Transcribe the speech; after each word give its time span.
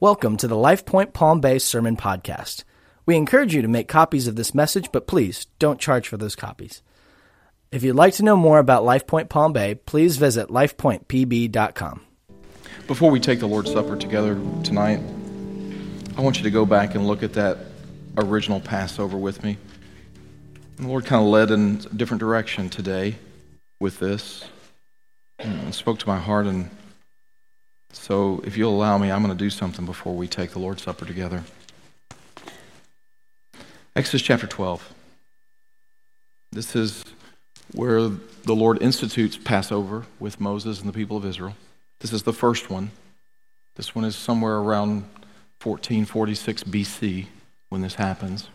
Welcome 0.00 0.36
to 0.36 0.46
the 0.46 0.54
LifePoint 0.54 1.12
Palm 1.12 1.40
Bay 1.40 1.58
Sermon 1.58 1.96
Podcast. 1.96 2.62
We 3.04 3.16
encourage 3.16 3.52
you 3.52 3.62
to 3.62 3.66
make 3.66 3.88
copies 3.88 4.28
of 4.28 4.36
this 4.36 4.54
message, 4.54 4.92
but 4.92 5.08
please 5.08 5.46
don't 5.58 5.80
charge 5.80 6.06
for 6.06 6.16
those 6.16 6.36
copies. 6.36 6.82
If 7.72 7.82
you'd 7.82 7.96
like 7.96 8.14
to 8.14 8.22
know 8.22 8.36
more 8.36 8.60
about 8.60 8.84
LifePoint 8.84 9.28
Palm 9.28 9.52
Bay, 9.52 9.74
please 9.74 10.16
visit 10.16 10.50
lifepointpb.com. 10.50 12.02
Before 12.86 13.10
we 13.10 13.18
take 13.18 13.40
the 13.40 13.48
Lord's 13.48 13.72
Supper 13.72 13.96
together 13.96 14.40
tonight, 14.62 15.00
I 16.16 16.20
want 16.20 16.36
you 16.36 16.44
to 16.44 16.50
go 16.52 16.64
back 16.64 16.94
and 16.94 17.08
look 17.08 17.24
at 17.24 17.32
that 17.32 17.58
original 18.18 18.60
Passover 18.60 19.16
with 19.16 19.42
me. 19.42 19.58
The 20.76 20.86
Lord 20.86 21.06
kind 21.06 21.24
of 21.24 21.28
led 21.28 21.50
in 21.50 21.80
a 21.90 21.94
different 21.96 22.20
direction 22.20 22.70
today 22.70 23.16
with 23.80 23.98
this 23.98 24.44
and 25.40 25.74
spoke 25.74 25.98
to 25.98 26.06
my 26.06 26.20
heart. 26.20 26.46
And 26.46 26.70
so, 27.92 28.42
if 28.44 28.56
you'll 28.56 28.74
allow 28.74 28.98
me, 28.98 29.10
I'm 29.10 29.22
going 29.22 29.36
to 29.36 29.44
do 29.44 29.50
something 29.50 29.86
before 29.86 30.14
we 30.14 30.28
take 30.28 30.50
the 30.50 30.58
Lord's 30.58 30.82
Supper 30.82 31.06
together. 31.06 31.42
Exodus 33.96 34.22
chapter 34.22 34.46
12. 34.46 34.94
This 36.52 36.76
is 36.76 37.04
where 37.72 38.08
the 38.08 38.54
Lord 38.54 38.82
institutes 38.82 39.36
Passover 39.36 40.06
with 40.20 40.40
Moses 40.40 40.80
and 40.80 40.88
the 40.88 40.92
people 40.92 41.16
of 41.16 41.24
Israel. 41.24 41.56
This 42.00 42.12
is 42.12 42.22
the 42.22 42.32
first 42.32 42.70
one. 42.70 42.90
This 43.74 43.94
one 43.94 44.04
is 44.04 44.16
somewhere 44.16 44.56
around 44.56 45.02
1446 45.62 46.64
BC 46.64 47.26
when 47.68 47.80
this 47.80 47.94
happens. 47.94 48.48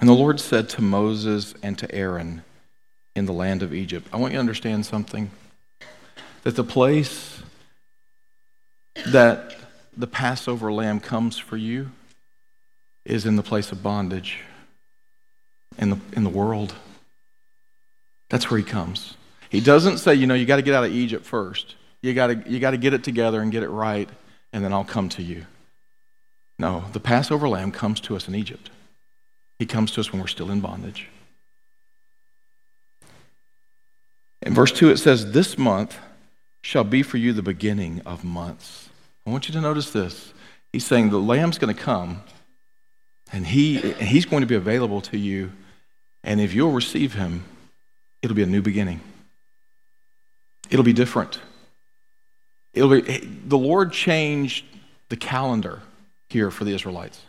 And 0.00 0.08
the 0.08 0.14
Lord 0.14 0.38
said 0.38 0.68
to 0.70 0.82
Moses 0.82 1.54
and 1.62 1.76
to 1.78 1.92
Aaron 1.92 2.42
in 3.16 3.26
the 3.26 3.32
land 3.32 3.62
of 3.62 3.74
Egypt, 3.74 4.06
I 4.12 4.16
want 4.16 4.32
you 4.32 4.36
to 4.36 4.40
understand 4.40 4.86
something. 4.86 5.30
That 6.44 6.54
the 6.54 6.64
place 6.64 7.42
that 9.06 9.56
the 9.96 10.06
Passover 10.06 10.72
lamb 10.72 11.00
comes 11.00 11.36
for 11.36 11.56
you 11.56 11.90
is 13.04 13.26
in 13.26 13.36
the 13.36 13.42
place 13.42 13.72
of 13.72 13.82
bondage 13.82 14.40
in 15.78 15.90
the, 15.90 15.98
in 16.12 16.24
the 16.24 16.30
world. 16.30 16.74
That's 18.28 18.50
where 18.50 18.58
he 18.58 18.64
comes. 18.64 19.14
He 19.50 19.60
doesn't 19.60 19.98
say, 19.98 20.14
you 20.14 20.26
know, 20.26 20.34
you 20.34 20.46
got 20.46 20.56
to 20.56 20.62
get 20.62 20.74
out 20.74 20.84
of 20.84 20.92
Egypt 20.92 21.24
first. 21.24 21.74
You 22.02 22.14
got 22.14 22.28
to 22.28 22.42
you 22.46 22.60
got 22.60 22.72
to 22.72 22.76
get 22.76 22.94
it 22.94 23.02
together 23.02 23.40
and 23.40 23.50
get 23.50 23.62
it 23.62 23.70
right, 23.70 24.08
and 24.52 24.62
then 24.62 24.72
I'll 24.72 24.84
come 24.84 25.08
to 25.10 25.22
you. 25.22 25.46
No, 26.58 26.84
the 26.92 27.00
Passover 27.00 27.48
lamb 27.48 27.72
comes 27.72 28.00
to 28.02 28.14
us 28.14 28.28
in 28.28 28.34
Egypt. 28.34 28.70
He 29.58 29.66
comes 29.66 29.90
to 29.92 30.00
us 30.00 30.12
when 30.12 30.20
we're 30.20 30.28
still 30.28 30.50
in 30.50 30.60
bondage. 30.60 31.08
In 34.42 34.54
verse 34.54 34.72
2, 34.72 34.90
it 34.90 34.98
says, 34.98 35.32
This 35.32 35.58
month 35.58 35.98
shall 36.62 36.84
be 36.84 37.02
for 37.02 37.16
you 37.16 37.32
the 37.32 37.42
beginning 37.42 38.00
of 38.06 38.24
months. 38.24 38.88
I 39.26 39.30
want 39.30 39.48
you 39.48 39.52
to 39.54 39.60
notice 39.60 39.90
this. 39.90 40.32
He's 40.72 40.86
saying 40.86 41.10
the 41.10 41.18
lamb's 41.18 41.58
going 41.58 41.74
to 41.74 41.80
come, 41.80 42.22
and 43.32 43.46
he, 43.46 43.78
he's 43.92 44.26
going 44.26 44.42
to 44.42 44.46
be 44.46 44.54
available 44.54 45.00
to 45.02 45.18
you. 45.18 45.52
And 46.22 46.40
if 46.40 46.54
you'll 46.54 46.72
receive 46.72 47.14
him, 47.14 47.44
it'll 48.22 48.36
be 48.36 48.42
a 48.42 48.46
new 48.46 48.62
beginning. 48.62 49.00
It'll 50.70 50.84
be 50.84 50.92
different. 50.92 51.40
It'll 52.74 52.90
be, 52.90 53.00
the 53.00 53.58
Lord 53.58 53.92
changed 53.92 54.64
the 55.08 55.16
calendar 55.16 55.82
here 56.28 56.50
for 56.50 56.64
the 56.64 56.74
Israelites. 56.74 57.22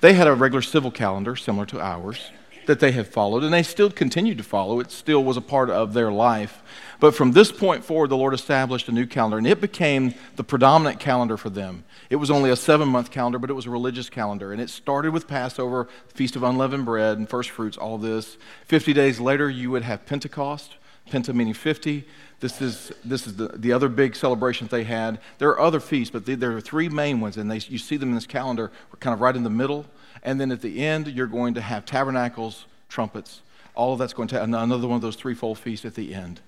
They 0.00 0.14
had 0.14 0.26
a 0.26 0.34
regular 0.34 0.62
civil 0.62 0.90
calendar 0.90 1.36
similar 1.36 1.66
to 1.66 1.80
ours 1.80 2.30
that 2.66 2.80
they 2.80 2.92
had 2.92 3.06
followed, 3.06 3.42
and 3.42 3.52
they 3.52 3.62
still 3.62 3.90
continued 3.90 4.38
to 4.38 4.44
follow. 4.44 4.80
It 4.80 4.90
still 4.90 5.22
was 5.22 5.36
a 5.36 5.42
part 5.42 5.70
of 5.70 5.92
their 5.92 6.10
life. 6.10 6.62
But 7.00 7.14
from 7.14 7.32
this 7.32 7.52
point 7.52 7.84
forward, 7.84 8.10
the 8.10 8.16
Lord 8.16 8.34
established 8.34 8.88
a 8.88 8.92
new 8.92 9.06
calendar, 9.06 9.38
and 9.38 9.46
it 9.46 9.60
became 9.60 10.14
the 10.36 10.44
predominant 10.44 11.00
calendar 11.00 11.36
for 11.36 11.50
them. 11.50 11.84
It 12.10 12.16
was 12.16 12.30
only 12.30 12.50
a 12.50 12.56
seven 12.56 12.88
month 12.88 13.10
calendar, 13.10 13.38
but 13.38 13.50
it 13.50 13.54
was 13.54 13.66
a 13.66 13.70
religious 13.70 14.08
calendar. 14.08 14.52
And 14.52 14.60
it 14.60 14.70
started 14.70 15.12
with 15.12 15.28
Passover, 15.28 15.88
Feast 16.14 16.36
of 16.36 16.42
Unleavened 16.42 16.84
Bread, 16.84 17.18
and 17.18 17.28
first 17.28 17.50
fruits, 17.50 17.76
all 17.76 17.98
this. 17.98 18.36
50 18.66 18.92
days 18.92 19.20
later, 19.20 19.50
you 19.50 19.70
would 19.70 19.82
have 19.82 20.06
Pentecost, 20.06 20.76
Penta 21.10 21.34
meaning 21.34 21.54
50. 21.54 22.06
This 22.40 22.60
is, 22.60 22.92
this 23.04 23.26
is 23.26 23.36
the, 23.36 23.48
the 23.48 23.72
other 23.72 23.88
big 23.88 24.16
celebrations 24.16 24.70
they 24.70 24.84
had. 24.84 25.20
There 25.38 25.48
are 25.50 25.60
other 25.60 25.80
feasts, 25.80 26.10
but 26.10 26.26
there 26.26 26.56
are 26.56 26.60
three 26.60 26.88
main 26.88 27.20
ones, 27.20 27.36
and 27.36 27.50
they, 27.50 27.58
you 27.58 27.78
see 27.78 27.96
them 27.96 28.10
in 28.10 28.14
this 28.14 28.26
calendar, 28.26 28.70
kind 29.00 29.14
of 29.14 29.20
right 29.20 29.34
in 29.34 29.44
the 29.44 29.50
middle. 29.50 29.86
And 30.22 30.40
then 30.40 30.50
at 30.50 30.60
the 30.60 30.84
end, 30.84 31.08
you're 31.08 31.26
going 31.26 31.54
to 31.54 31.60
have 31.60 31.84
tabernacles, 31.84 32.66
trumpets. 32.88 33.42
All 33.74 33.92
of 33.92 33.98
that's 33.98 34.12
going 34.12 34.28
to 34.28 34.42
another 34.42 34.86
one 34.86 34.96
of 34.96 35.02
those 35.02 35.16
threefold 35.16 35.58
feasts 35.58 35.84
at 35.84 35.94
the 35.94 36.14
end. 36.14 36.40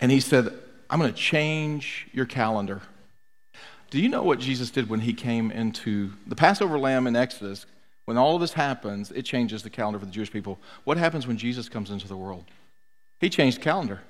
And 0.00 0.10
he 0.10 0.20
said, 0.20 0.52
I'm 0.90 0.98
going 0.98 1.12
to 1.12 1.18
change 1.18 2.08
your 2.12 2.26
calendar. 2.26 2.82
Do 3.90 4.00
you 4.00 4.08
know 4.08 4.22
what 4.22 4.40
Jesus 4.40 4.70
did 4.70 4.88
when 4.88 5.00
he 5.00 5.12
came 5.12 5.50
into 5.50 6.12
the 6.26 6.36
Passover 6.36 6.78
lamb 6.78 7.06
in 7.06 7.16
Exodus? 7.16 7.66
When 8.06 8.16
all 8.16 8.36
of 8.36 8.40
this 8.40 8.54
happens, 8.54 9.10
it 9.10 9.24
changes 9.24 9.62
the 9.62 9.70
calendar 9.70 9.98
for 9.98 10.06
the 10.06 10.12
Jewish 10.12 10.32
people. 10.32 10.58
What 10.84 10.96
happens 10.96 11.26
when 11.26 11.36
Jesus 11.36 11.68
comes 11.68 11.90
into 11.90 12.08
the 12.08 12.16
world? 12.16 12.44
He 13.20 13.28
changed 13.28 13.58
the 13.58 13.62
calendar. 13.64 14.00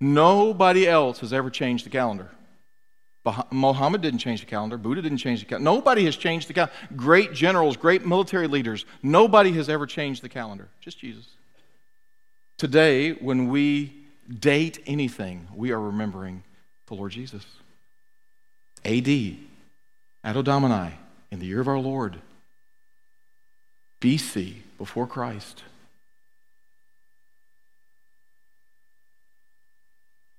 Nobody 0.00 0.88
else 0.88 1.18
has 1.18 1.32
ever 1.32 1.50
changed 1.50 1.84
the 1.84 1.90
calendar. 1.90 2.30
Mohammed 3.50 4.02
didn't 4.02 4.18
change 4.18 4.40
the 4.40 4.46
calendar. 4.46 4.76
Buddha 4.76 5.02
didn't 5.02 5.18
change 5.18 5.40
the 5.40 5.46
calendar. 5.46 5.64
Nobody 5.64 6.04
has 6.04 6.16
changed 6.16 6.48
the 6.48 6.52
calendar. 6.52 6.74
Great 6.94 7.32
generals, 7.32 7.76
great 7.76 8.06
military 8.06 8.46
leaders, 8.46 8.84
nobody 9.02 9.50
has 9.52 9.68
ever 9.68 9.86
changed 9.86 10.22
the 10.22 10.28
calendar. 10.28 10.68
Just 10.80 10.98
Jesus. 10.98 11.26
Today, 12.58 13.12
when 13.12 13.48
we 13.48 13.92
date 14.38 14.78
anything, 14.86 15.48
we 15.54 15.72
are 15.72 15.80
remembering 15.80 16.44
the 16.86 16.94
Lord 16.94 17.12
Jesus. 17.12 17.44
AD, 18.84 19.08
Anno 20.22 20.42
Domini, 20.42 20.92
in 21.30 21.38
the 21.38 21.46
year 21.46 21.60
of 21.60 21.68
our 21.68 21.78
Lord. 21.78 22.20
BC, 24.04 24.56
before 24.76 25.06
Christ. 25.06 25.62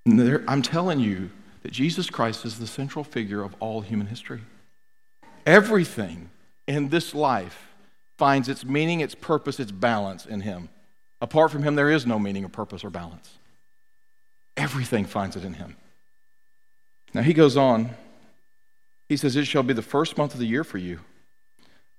There, 0.04 0.44
I'm 0.46 0.62
telling 0.62 1.00
you 1.00 1.30
that 1.64 1.72
Jesus 1.72 2.08
Christ 2.08 2.44
is 2.44 2.60
the 2.60 2.66
central 2.68 3.02
figure 3.02 3.42
of 3.42 3.56
all 3.58 3.80
human 3.80 4.06
history. 4.06 4.42
Everything 5.44 6.30
in 6.68 6.90
this 6.90 7.12
life 7.12 7.72
finds 8.16 8.48
its 8.48 8.64
meaning, 8.64 9.00
its 9.00 9.16
purpose, 9.16 9.58
its 9.58 9.72
balance 9.72 10.26
in 10.26 10.42
Him. 10.42 10.68
Apart 11.20 11.50
from 11.50 11.64
Him, 11.64 11.74
there 11.74 11.90
is 11.90 12.06
no 12.06 12.20
meaning 12.20 12.44
or 12.44 12.48
purpose 12.48 12.84
or 12.84 12.90
balance. 12.90 13.36
Everything 14.56 15.06
finds 15.06 15.34
it 15.34 15.44
in 15.44 15.54
Him. 15.54 15.74
Now 17.12 17.22
he 17.22 17.34
goes 17.34 17.56
on. 17.56 17.90
He 19.08 19.16
says, 19.16 19.34
It 19.34 19.46
shall 19.46 19.64
be 19.64 19.74
the 19.74 19.82
first 19.82 20.16
month 20.16 20.34
of 20.34 20.38
the 20.38 20.46
year 20.46 20.62
for 20.62 20.78
you. 20.78 21.00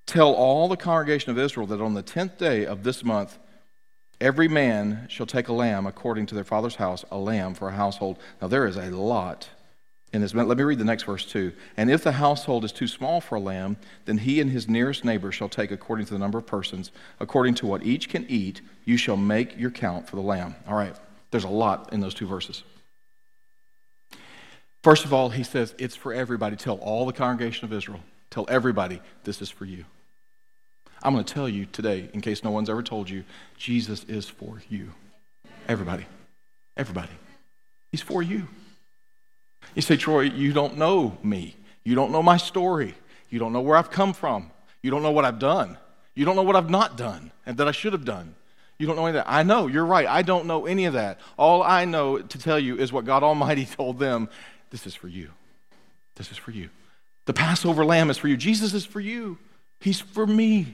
Tell 0.07 0.33
all 0.33 0.67
the 0.67 0.77
congregation 0.77 1.29
of 1.29 1.37
Israel 1.37 1.67
that 1.67 1.81
on 1.81 1.93
the 1.93 2.01
tenth 2.01 2.39
day 2.39 2.65
of 2.65 2.83
this 2.83 3.03
month, 3.03 3.37
Every 4.19 4.47
man 4.47 5.05
shall 5.09 5.27
take 5.27 5.47
a 5.47 5.53
lamb 5.53 5.85
according 5.85 6.25
to 6.27 6.35
their 6.35 6.43
father's 6.43 6.75
house, 6.75 7.05
a 7.11 7.17
lamb 7.17 7.53
for 7.53 7.69
a 7.69 7.73
household. 7.73 8.17
Now, 8.41 8.47
there 8.47 8.65
is 8.65 8.75
a 8.75 8.89
lot 8.89 9.47
in 10.11 10.21
this. 10.21 10.33
Let 10.33 10.57
me 10.57 10.63
read 10.63 10.79
the 10.79 10.85
next 10.85 11.03
verse 11.03 11.23
too. 11.23 11.53
And 11.75 11.91
if 11.91 12.03
the 12.03 12.13
household 12.13 12.65
is 12.65 12.71
too 12.71 12.87
small 12.87 13.21
for 13.21 13.35
a 13.35 13.39
lamb, 13.39 13.77
then 14.05 14.17
he 14.17 14.41
and 14.41 14.49
his 14.49 14.67
nearest 14.67 15.05
neighbor 15.05 15.31
shall 15.31 15.49
take 15.49 15.69
according 15.69 16.07
to 16.07 16.13
the 16.13 16.19
number 16.19 16.39
of 16.39 16.47
persons, 16.47 16.91
according 17.19 17.55
to 17.55 17.67
what 17.67 17.83
each 17.83 18.09
can 18.09 18.25
eat, 18.27 18.61
you 18.85 18.97
shall 18.97 19.17
make 19.17 19.57
your 19.59 19.69
count 19.69 20.09
for 20.09 20.15
the 20.15 20.21
lamb. 20.23 20.55
All 20.67 20.75
right, 20.75 20.95
there's 21.29 21.43
a 21.43 21.49
lot 21.49 21.93
in 21.93 21.99
those 21.99 22.15
two 22.15 22.27
verses. 22.27 22.63
First 24.81 25.05
of 25.05 25.13
all, 25.13 25.29
he 25.29 25.43
says, 25.43 25.75
It's 25.77 25.95
for 25.95 26.11
everybody. 26.11 26.55
Tell 26.55 26.77
all 26.77 27.05
the 27.05 27.13
congregation 27.13 27.65
of 27.65 27.73
Israel. 27.73 27.99
Tell 28.31 28.45
everybody, 28.49 28.99
this 29.25 29.43
is 29.43 29.49
for 29.51 29.65
you. 29.65 29.85
I'm 31.03 31.13
going 31.13 31.25
to 31.25 31.33
tell 31.33 31.47
you 31.47 31.65
today, 31.65 32.09
in 32.13 32.21
case 32.21 32.43
no 32.43 32.51
one's 32.51 32.69
ever 32.69 32.83
told 32.83 33.09
you, 33.09 33.23
Jesus 33.57 34.03
is 34.05 34.27
for 34.27 34.61
you. 34.69 34.91
Everybody. 35.67 36.05
Everybody. 36.75 37.11
He's 37.91 38.01
for 38.01 38.21
you. 38.21 38.47
You 39.75 39.81
say, 39.81 39.97
Troy, 39.97 40.21
you 40.21 40.53
don't 40.53 40.77
know 40.77 41.17
me. 41.23 41.55
You 41.83 41.95
don't 41.95 42.11
know 42.11 42.23
my 42.23 42.37
story. 42.37 42.95
You 43.29 43.39
don't 43.39 43.53
know 43.53 43.61
where 43.61 43.77
I've 43.77 43.91
come 43.91 44.13
from. 44.13 44.51
You 44.81 44.91
don't 44.91 45.03
know 45.03 45.11
what 45.11 45.25
I've 45.25 45.39
done. 45.39 45.77
You 46.15 46.25
don't 46.25 46.35
know 46.35 46.43
what 46.43 46.55
I've 46.55 46.69
not 46.69 46.97
done 46.97 47.31
and 47.45 47.57
that 47.57 47.67
I 47.67 47.71
should 47.71 47.93
have 47.93 48.05
done. 48.05 48.35
You 48.79 48.87
don't 48.87 48.95
know 48.95 49.05
any 49.05 49.17
of 49.17 49.25
that. 49.25 49.31
I 49.31 49.43
know, 49.43 49.67
you're 49.67 49.85
right. 49.85 50.07
I 50.07 50.21
don't 50.21 50.45
know 50.45 50.65
any 50.65 50.85
of 50.85 50.93
that. 50.93 51.19
All 51.37 51.63
I 51.63 51.85
know 51.85 52.19
to 52.19 52.39
tell 52.39 52.59
you 52.59 52.77
is 52.77 52.93
what 52.93 53.05
God 53.05 53.23
Almighty 53.23 53.65
told 53.77 53.99
them 53.99 54.29
this 54.69 54.85
is 54.85 54.95
for 54.95 55.07
you. 55.07 55.29
This 56.15 56.31
is 56.31 56.37
for 56.37 56.51
you. 56.51 56.69
The 57.25 57.33
Passover 57.33 57.85
lamb 57.85 58.09
is 58.09 58.17
for 58.17 58.27
you. 58.27 58.37
Jesus 58.37 58.73
is 58.73 58.85
for 58.85 58.99
you. 58.99 59.37
He's 59.79 59.99
for 59.99 60.25
me. 60.25 60.73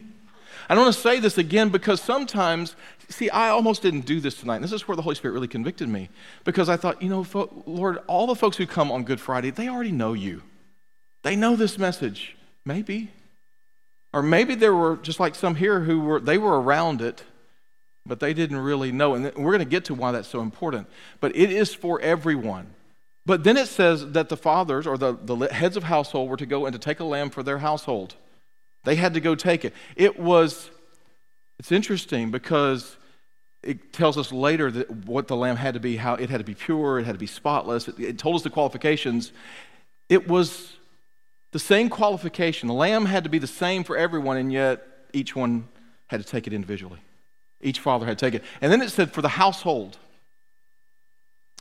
I 0.70 0.76
don't 0.76 0.84
want 0.84 0.96
to 0.96 1.02
say 1.02 1.20
this 1.20 1.38
again 1.38 1.70
because 1.70 2.02
sometimes, 2.02 2.76
see, 3.10 3.30
I 3.30 3.50
almost 3.50 3.82
didn't 3.82 4.06
do 4.06 4.20
this 4.20 4.36
tonight. 4.36 4.56
And 4.56 4.64
this 4.64 4.72
is 4.72 4.88
where 4.88 4.96
the 4.96 5.02
Holy 5.02 5.16
Spirit 5.16 5.34
really 5.34 5.48
convicted 5.48 5.90
me 5.90 6.10
because 6.44 6.70
I 6.70 6.78
thought, 6.78 7.02
you 7.02 7.10
know, 7.10 7.26
Lord, 7.66 8.00
all 8.08 8.28
the 8.28 8.36
folks 8.36 8.58
who 8.58 8.66
come 8.66 8.92
on 8.92 9.04
Good 9.04 9.20
Friday, 9.20 9.50
they 9.50 9.68
already 9.68 9.92
know 9.92 10.14
you. 10.14 10.42
They 11.24 11.36
know 11.36 11.56
this 11.56 11.78
message. 11.78 12.36
Maybe. 12.66 13.12
Or 14.14 14.22
maybe 14.22 14.56
there 14.56 14.76
were 14.76 14.98
just 14.98 15.20
like 15.20 15.36
some 15.36 15.56
here 15.56 15.82
who 15.82 16.00
were, 16.02 16.20
they 16.20 16.38
were 16.38 16.62
around 16.62 17.02
it, 17.02 17.24
but 18.06 18.20
they 18.20 18.34
didn't 18.34 18.58
really 18.58 18.92
know. 18.92 19.16
And 19.16 19.26
we're 19.36 19.52
going 19.52 19.60
to 19.60 19.66
get 19.66 19.86
to 19.86 19.94
why 19.94 20.12
that's 20.12 20.28
so 20.28 20.42
important. 20.42 20.88
But 21.20 21.36
it 21.36 21.52
is 21.52 21.74
for 21.74 22.00
everyone. 22.02 22.68
But 23.26 23.44
then 23.44 23.58
it 23.58 23.68
says 23.68 24.12
that 24.12 24.30
the 24.30 24.38
fathers 24.38 24.86
or 24.86 24.98
the, 24.98 25.14
the 25.14 25.48
heads 25.48 25.78
of 25.78 25.84
household 25.84 26.30
were 26.30 26.38
to 26.38 26.46
go 26.46 26.66
and 26.66 26.74
to 26.74 26.80
take 26.80 27.00
a 27.00 27.06
lamb 27.06 27.30
for 27.30 27.42
their 27.42 27.60
household. 27.60 28.16
They 28.84 28.96
had 28.96 29.14
to 29.14 29.20
go 29.20 29.36
take 29.36 29.66
it. 29.66 29.74
It 29.96 30.20
was, 30.20 30.70
it's 31.60 31.72
interesting 31.72 32.32
because 32.32 32.98
it 33.64 33.94
tells 33.94 34.18
us 34.18 34.32
later 34.32 34.70
that 34.72 34.92
what 35.06 35.28
the 35.28 35.36
lamb 35.36 35.56
had 35.56 35.74
to 35.76 35.80
be, 35.80 35.96
how 35.96 36.16
it 36.16 36.30
had 36.30 36.40
to 36.40 36.44
be 36.44 36.54
pure, 36.54 37.00
it 37.00 37.06
had 37.06 37.14
to 37.14 37.20
be 37.20 37.28
spotless. 37.28 37.88
It, 37.88 38.00
it 38.00 38.18
told 38.18 38.36
us 38.36 38.42
the 38.42 38.50
qualifications. 38.50 39.32
It 40.10 40.28
was 40.28 40.74
the 41.52 41.60
same 41.60 41.90
qualification. 41.90 42.68
The 42.68 42.74
lamb 42.74 43.06
had 43.06 43.24
to 43.24 43.30
be 43.30 43.40
the 43.40 43.48
same 43.48 43.84
for 43.84 43.96
everyone, 43.96 44.38
and 44.38 44.52
yet 44.52 44.86
each 45.14 45.36
one 45.36 45.68
had 46.08 46.20
to 46.20 46.28
take 46.28 46.46
it 46.46 46.54
individually. 46.54 47.00
Each 47.62 47.80
father 47.80 48.06
had 48.06 48.20
to 48.20 48.26
take 48.26 48.34
it. 48.34 48.44
And 48.60 48.72
then 48.72 48.82
it 48.82 48.90
said 48.90 49.14
for 49.14 49.22
the 49.22 49.30
household. 49.30 49.98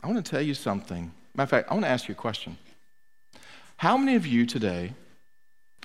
I 0.02 0.08
want 0.08 0.24
to 0.24 0.28
tell 0.28 0.42
you 0.42 0.54
something. 0.54 1.12
Matter 1.34 1.44
of 1.44 1.50
fact, 1.50 1.70
I 1.70 1.74
want 1.74 1.84
to 1.84 1.90
ask 1.90 2.08
you 2.08 2.12
a 2.12 2.16
question. 2.16 2.58
How 3.76 3.96
many 3.96 4.16
of 4.16 4.26
you 4.26 4.44
today 4.44 4.94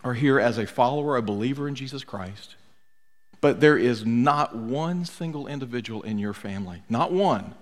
are 0.07 0.13
here 0.13 0.39
as 0.39 0.57
a 0.57 0.65
follower, 0.65 1.17
a 1.17 1.21
believer 1.21 1.67
in 1.67 1.75
Jesus 1.75 2.03
Christ, 2.03 2.55
but 3.41 3.59
there 3.59 3.77
is 3.77 4.05
not 4.05 4.55
one 4.55 5.05
single 5.05 5.47
individual 5.47 6.01
in 6.01 6.17
your 6.17 6.33
family, 6.33 6.81
not 6.89 7.11
one, 7.11 7.53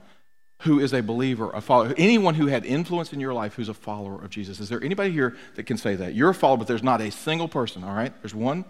who 0.62 0.80
is 0.80 0.94
a 0.94 1.02
believer, 1.02 1.52
a 1.52 1.62
follower, 1.62 1.94
anyone 1.98 2.36
who 2.36 2.48
had 2.48 2.66
influence 2.66 3.12
in 3.12 3.20
your 3.20 3.34
life 3.34 3.56
who's 3.56 3.70
a 3.70 3.74
follower 3.74 4.24
of 4.24 4.30
Jesus. 4.30 4.60
Is 4.60 4.70
there 4.70 4.84
anybody 4.84 5.12
here 5.12 5.36
that 5.56 5.64
can 5.64 5.78
say 5.78 5.96
that? 5.96 6.14
You're 6.14 6.30
a 6.30 6.34
follower, 6.34 6.58
but 6.58 6.68
there's 6.68 6.84
not 6.84 7.02
a 7.02 7.12
single 7.12 7.48
person, 7.48 7.84
all 7.84 7.94
right? 7.94 8.14
There's 8.22 8.36
one. 8.36 8.64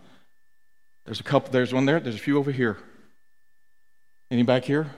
There's 1.05 1.19
a 1.19 1.23
couple, 1.23 1.51
there's 1.51 1.73
one 1.73 1.85
there, 1.85 1.99
there's 1.99 2.15
a 2.15 2.19
few 2.19 2.39
over 2.39 2.51
here. 2.51 2.77
Any 4.31 4.41
back 4.41 4.65
here? 4.65 4.91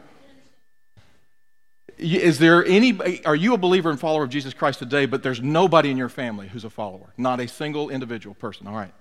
Is 1.98 2.38
there 2.38 2.64
any, 2.66 3.24
are 3.26 3.36
you 3.36 3.54
a 3.54 3.58
believer 3.58 3.90
and 3.90 4.00
follower 4.00 4.24
of 4.24 4.30
Jesus 4.30 4.54
Christ 4.54 4.80
today, 4.80 5.08
but 5.08 5.24
there's 5.24 5.42
nobody 5.42 5.90
in 5.90 5.98
your 5.98 6.10
family 6.10 6.48
who's 6.48 6.64
a 6.64 6.70
follower? 6.70 7.14
Not 7.18 7.40
a 7.40 7.48
single 7.48 7.90
individual 7.90 8.36
person, 8.36 8.68
all 8.68 8.76
right? 8.76 8.94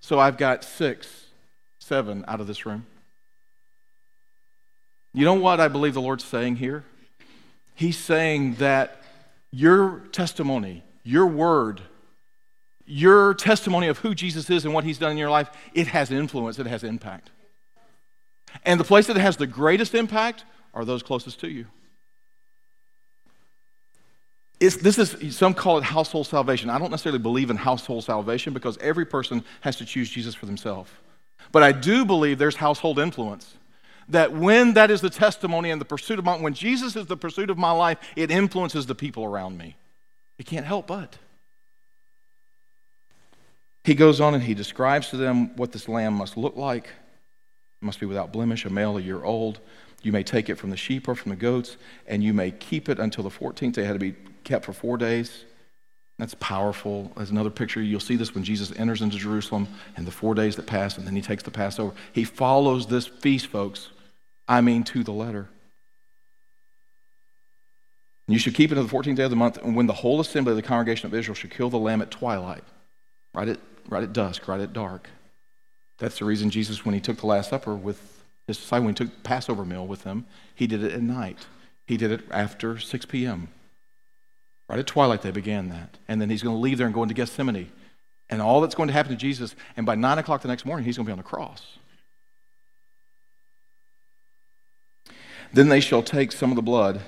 So 0.00 0.18
I've 0.18 0.36
got 0.36 0.64
six, 0.64 1.26
seven 1.78 2.24
out 2.26 2.40
of 2.40 2.48
this 2.48 2.66
room. 2.66 2.86
You 5.12 5.24
know 5.24 5.34
what 5.34 5.60
I 5.60 5.68
believe 5.68 5.94
the 5.94 6.00
Lord's 6.00 6.24
saying 6.24 6.56
here? 6.56 6.84
He's 7.74 7.96
saying 7.96 8.54
that 8.56 9.00
your 9.52 10.00
testimony, 10.12 10.82
your 11.04 11.26
word, 11.26 11.80
your 12.84 13.34
testimony 13.34 13.86
of 13.86 13.98
who 13.98 14.14
Jesus 14.14 14.50
is 14.50 14.64
and 14.64 14.74
what 14.74 14.82
he's 14.84 14.98
done 14.98 15.12
in 15.12 15.18
your 15.18 15.30
life, 15.30 15.50
it 15.72 15.86
has 15.88 16.10
influence, 16.10 16.58
it 16.58 16.66
has 16.66 16.82
impact. 16.82 17.30
And 18.64 18.80
the 18.80 18.84
place 18.84 19.06
that 19.06 19.16
has 19.16 19.36
the 19.36 19.46
greatest 19.46 19.94
impact 19.94 20.44
are 20.74 20.84
those 20.84 21.02
closest 21.02 21.40
to 21.40 21.48
you. 21.48 21.66
It's, 24.60 24.76
this 24.76 24.98
is, 24.98 25.34
some 25.34 25.54
call 25.54 25.78
it 25.78 25.84
household 25.84 26.26
salvation. 26.26 26.68
I 26.68 26.78
don't 26.78 26.90
necessarily 26.90 27.18
believe 27.18 27.48
in 27.48 27.56
household 27.56 28.04
salvation 28.04 28.52
because 28.52 28.76
every 28.78 29.06
person 29.06 29.42
has 29.62 29.76
to 29.76 29.86
choose 29.86 30.10
Jesus 30.10 30.34
for 30.34 30.44
themselves. 30.44 30.90
But 31.50 31.62
I 31.62 31.72
do 31.72 32.04
believe 32.04 32.38
there's 32.38 32.56
household 32.56 32.98
influence 32.98 33.54
that 34.10 34.32
when 34.32 34.74
that 34.74 34.90
is 34.90 35.00
the 35.00 35.10
testimony 35.10 35.70
and 35.70 35.80
the 35.80 35.86
pursuit 35.86 36.18
of 36.18 36.24
my, 36.24 36.36
when 36.36 36.52
Jesus 36.52 36.94
is 36.94 37.06
the 37.06 37.16
pursuit 37.16 37.48
of 37.48 37.56
my 37.56 37.70
life, 37.70 37.98
it 38.16 38.30
influences 38.30 38.86
the 38.86 38.94
people 38.94 39.24
around 39.24 39.56
me. 39.56 39.76
It 40.38 40.46
can't 40.46 40.66
help 40.66 40.86
but. 40.86 41.16
He 43.84 43.94
goes 43.94 44.20
on 44.20 44.34
and 44.34 44.42
he 44.42 44.54
describes 44.54 45.08
to 45.10 45.16
them 45.16 45.56
what 45.56 45.72
this 45.72 45.88
lamb 45.88 46.14
must 46.14 46.36
look 46.36 46.56
like. 46.56 46.84
It 46.84 47.84
must 47.84 47.98
be 47.98 48.06
without 48.06 48.32
blemish, 48.32 48.64
a 48.66 48.70
male 48.70 48.98
a 48.98 49.00
year 49.00 49.24
old. 49.24 49.60
You 50.02 50.12
may 50.12 50.22
take 50.22 50.48
it 50.48 50.56
from 50.56 50.70
the 50.70 50.76
sheep 50.76 51.08
or 51.08 51.14
from 51.14 51.30
the 51.30 51.36
goats, 51.36 51.76
and 52.06 52.22
you 52.22 52.34
may 52.34 52.50
keep 52.50 52.88
it 52.88 52.98
until 52.98 53.24
the 53.24 53.30
14th 53.30 53.72
day. 53.72 53.82
It 53.82 53.86
had 53.86 53.92
to 53.94 53.98
be 53.98 54.14
kept 54.44 54.64
for 54.64 54.72
four 54.72 54.96
days. 54.96 55.44
That's 56.18 56.34
powerful. 56.34 57.10
There's 57.16 57.30
another 57.30 57.48
picture. 57.48 57.80
You'll 57.80 57.98
see 57.98 58.16
this 58.16 58.34
when 58.34 58.44
Jesus 58.44 58.72
enters 58.76 59.00
into 59.00 59.16
Jerusalem 59.16 59.68
and 59.96 60.06
the 60.06 60.10
four 60.10 60.34
days 60.34 60.54
that 60.56 60.66
pass, 60.66 60.98
and 60.98 61.06
then 61.06 61.16
he 61.16 61.22
takes 61.22 61.42
the 61.42 61.50
Passover. 61.50 61.94
He 62.12 62.24
follows 62.24 62.86
this 62.86 63.06
feast, 63.06 63.46
folks, 63.46 63.88
I 64.46 64.60
mean, 64.60 64.82
to 64.84 65.02
the 65.02 65.12
letter. 65.12 65.48
You 68.28 68.38
should 68.38 68.54
keep 68.54 68.70
it 68.70 68.78
until 68.78 69.02
the 69.02 69.10
14th 69.10 69.16
day 69.16 69.24
of 69.24 69.30
the 69.30 69.36
month, 69.36 69.56
and 69.58 69.74
when 69.74 69.86
the 69.86 69.94
whole 69.94 70.20
assembly 70.20 70.50
of 70.50 70.56
the 70.56 70.62
congregation 70.62 71.06
of 71.06 71.14
Israel 71.14 71.34
should 71.34 71.50
kill 71.50 71.70
the 71.70 71.78
lamb 71.78 72.02
at 72.02 72.10
twilight, 72.10 72.64
right 73.34 73.48
at, 73.48 73.58
right 73.88 74.02
at 74.02 74.12
dusk, 74.12 74.46
right 74.46 74.60
at 74.60 74.72
dark. 74.72 75.08
That's 75.98 76.18
the 76.18 76.26
reason 76.26 76.50
Jesus, 76.50 76.84
when 76.84 76.94
he 76.94 77.00
took 77.00 77.18
the 77.18 77.26
Last 77.26 77.50
Supper 77.50 77.74
with 77.74 78.22
his 78.46 78.58
disciples, 78.58 78.84
when 78.84 78.94
he 78.94 79.04
took 79.04 79.22
Passover 79.22 79.64
meal 79.64 79.86
with 79.86 80.04
them, 80.04 80.26
he 80.54 80.66
did 80.66 80.84
it 80.84 80.92
at 80.92 81.02
night. 81.02 81.46
He 81.86 81.96
did 81.96 82.12
it 82.12 82.20
after 82.30 82.78
6 82.78 83.06
p.m. 83.06 83.48
Right 84.70 84.78
at 84.78 84.86
twilight, 84.86 85.22
they 85.22 85.32
began 85.32 85.68
that. 85.70 85.98
And 86.06 86.20
then 86.20 86.30
he's 86.30 86.44
going 86.44 86.54
to 86.54 86.60
leave 86.60 86.78
there 86.78 86.86
and 86.86 86.94
go 86.94 87.02
into 87.02 87.12
Gethsemane. 87.12 87.72
And 88.30 88.40
all 88.40 88.60
that's 88.60 88.76
going 88.76 88.86
to 88.86 88.92
happen 88.92 89.10
to 89.10 89.18
Jesus, 89.18 89.56
and 89.76 89.84
by 89.84 89.96
9 89.96 90.18
o'clock 90.18 90.42
the 90.42 90.48
next 90.48 90.64
morning, 90.64 90.84
he's 90.84 90.96
going 90.96 91.06
to 91.06 91.08
be 91.08 91.12
on 91.12 91.18
the 91.18 91.24
cross. 91.24 91.76
Then 95.52 95.70
they 95.70 95.80
shall 95.80 96.04
take 96.04 96.30
some 96.30 96.50
of 96.50 96.56
the 96.56 96.62
blood 96.62 97.00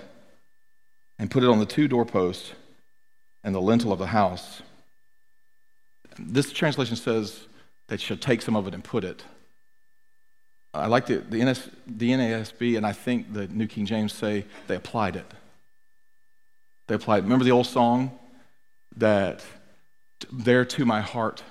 and 1.21 1.31
put 1.31 1.45
it 1.45 1.49
on 1.49 1.61
the 1.61 1.65
two 1.65 1.87
doorposts 1.87 2.51
and 3.45 3.55
the 3.55 3.61
lintel 3.61 3.93
of 3.93 4.01
the 4.01 4.07
house. 4.07 4.63
This 6.19 6.53
translation 6.53 6.97
says 6.97 7.47
they 7.87 7.97
shall 7.97 8.17
take 8.17 8.43
some 8.43 8.57
of 8.57 8.67
it 8.67 8.75
and 8.75 8.83
put 8.83 9.05
it. 9.05 9.23
I 10.75 10.87
like 10.89 11.07
the, 11.07 11.19
the, 11.19 11.39
NASB, 11.39 12.77
and 12.77 12.85
I 12.85 12.93
think 12.93 13.33
the 13.33 13.47
New 13.47 13.69
King 13.69 13.87
James 13.87 14.13
say 14.13 14.47
they 14.67 14.75
applied 14.75 15.15
it. 15.15 15.27
They 16.87 16.95
applied. 16.95 17.25
Remember 17.25 17.45
the 17.45 17.53
old 17.53 17.67
song 17.67 18.19
that 18.97 19.45
there 20.31 20.65
to 20.65 20.85
my 20.85 21.01
heart 21.01 21.43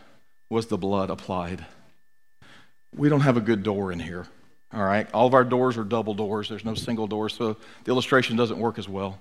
was 0.49 0.67
the 0.67 0.77
blood 0.77 1.09
applied. 1.09 1.65
We 2.95 3.09
don't 3.09 3.21
have 3.21 3.37
a 3.37 3.41
good 3.41 3.63
door 3.63 3.91
in 3.91 3.99
here. 3.99 4.27
All 4.73 4.83
right? 4.83 5.07
All 5.13 5.27
of 5.27 5.33
our 5.33 5.43
doors 5.43 5.77
are 5.77 5.83
double 5.83 6.13
doors. 6.13 6.49
There's 6.49 6.65
no 6.65 6.75
single 6.75 7.07
door, 7.07 7.29
so 7.29 7.57
the 7.83 7.91
illustration 7.91 8.35
doesn't 8.35 8.57
work 8.57 8.77
as 8.77 8.87
well. 8.87 9.19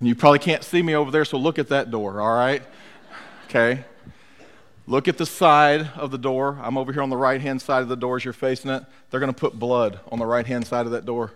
You 0.00 0.14
probably 0.14 0.38
can't 0.40 0.62
see 0.62 0.82
me 0.82 0.94
over 0.94 1.10
there, 1.10 1.24
so 1.24 1.38
look 1.38 1.58
at 1.58 1.68
that 1.68 1.90
door, 1.90 2.20
all 2.20 2.36
right? 2.36 2.62
Okay? 3.46 3.84
Look 4.86 5.08
at 5.08 5.16
the 5.16 5.26
side 5.26 5.90
of 5.96 6.10
the 6.10 6.18
door. 6.18 6.58
I'm 6.62 6.76
over 6.76 6.92
here 6.92 7.02
on 7.02 7.08
the 7.08 7.16
right 7.16 7.40
hand 7.40 7.62
side 7.62 7.82
of 7.82 7.88
the 7.88 7.96
door 7.96 8.16
as 8.16 8.24
you're 8.24 8.34
facing 8.34 8.70
it. 8.70 8.84
They're 9.10 9.20
going 9.20 9.32
to 9.32 9.38
put 9.38 9.58
blood 9.58 9.98
on 10.12 10.18
the 10.18 10.26
right 10.26 10.46
hand 10.46 10.66
side 10.66 10.84
of 10.86 10.92
that 10.92 11.06
door. 11.06 11.32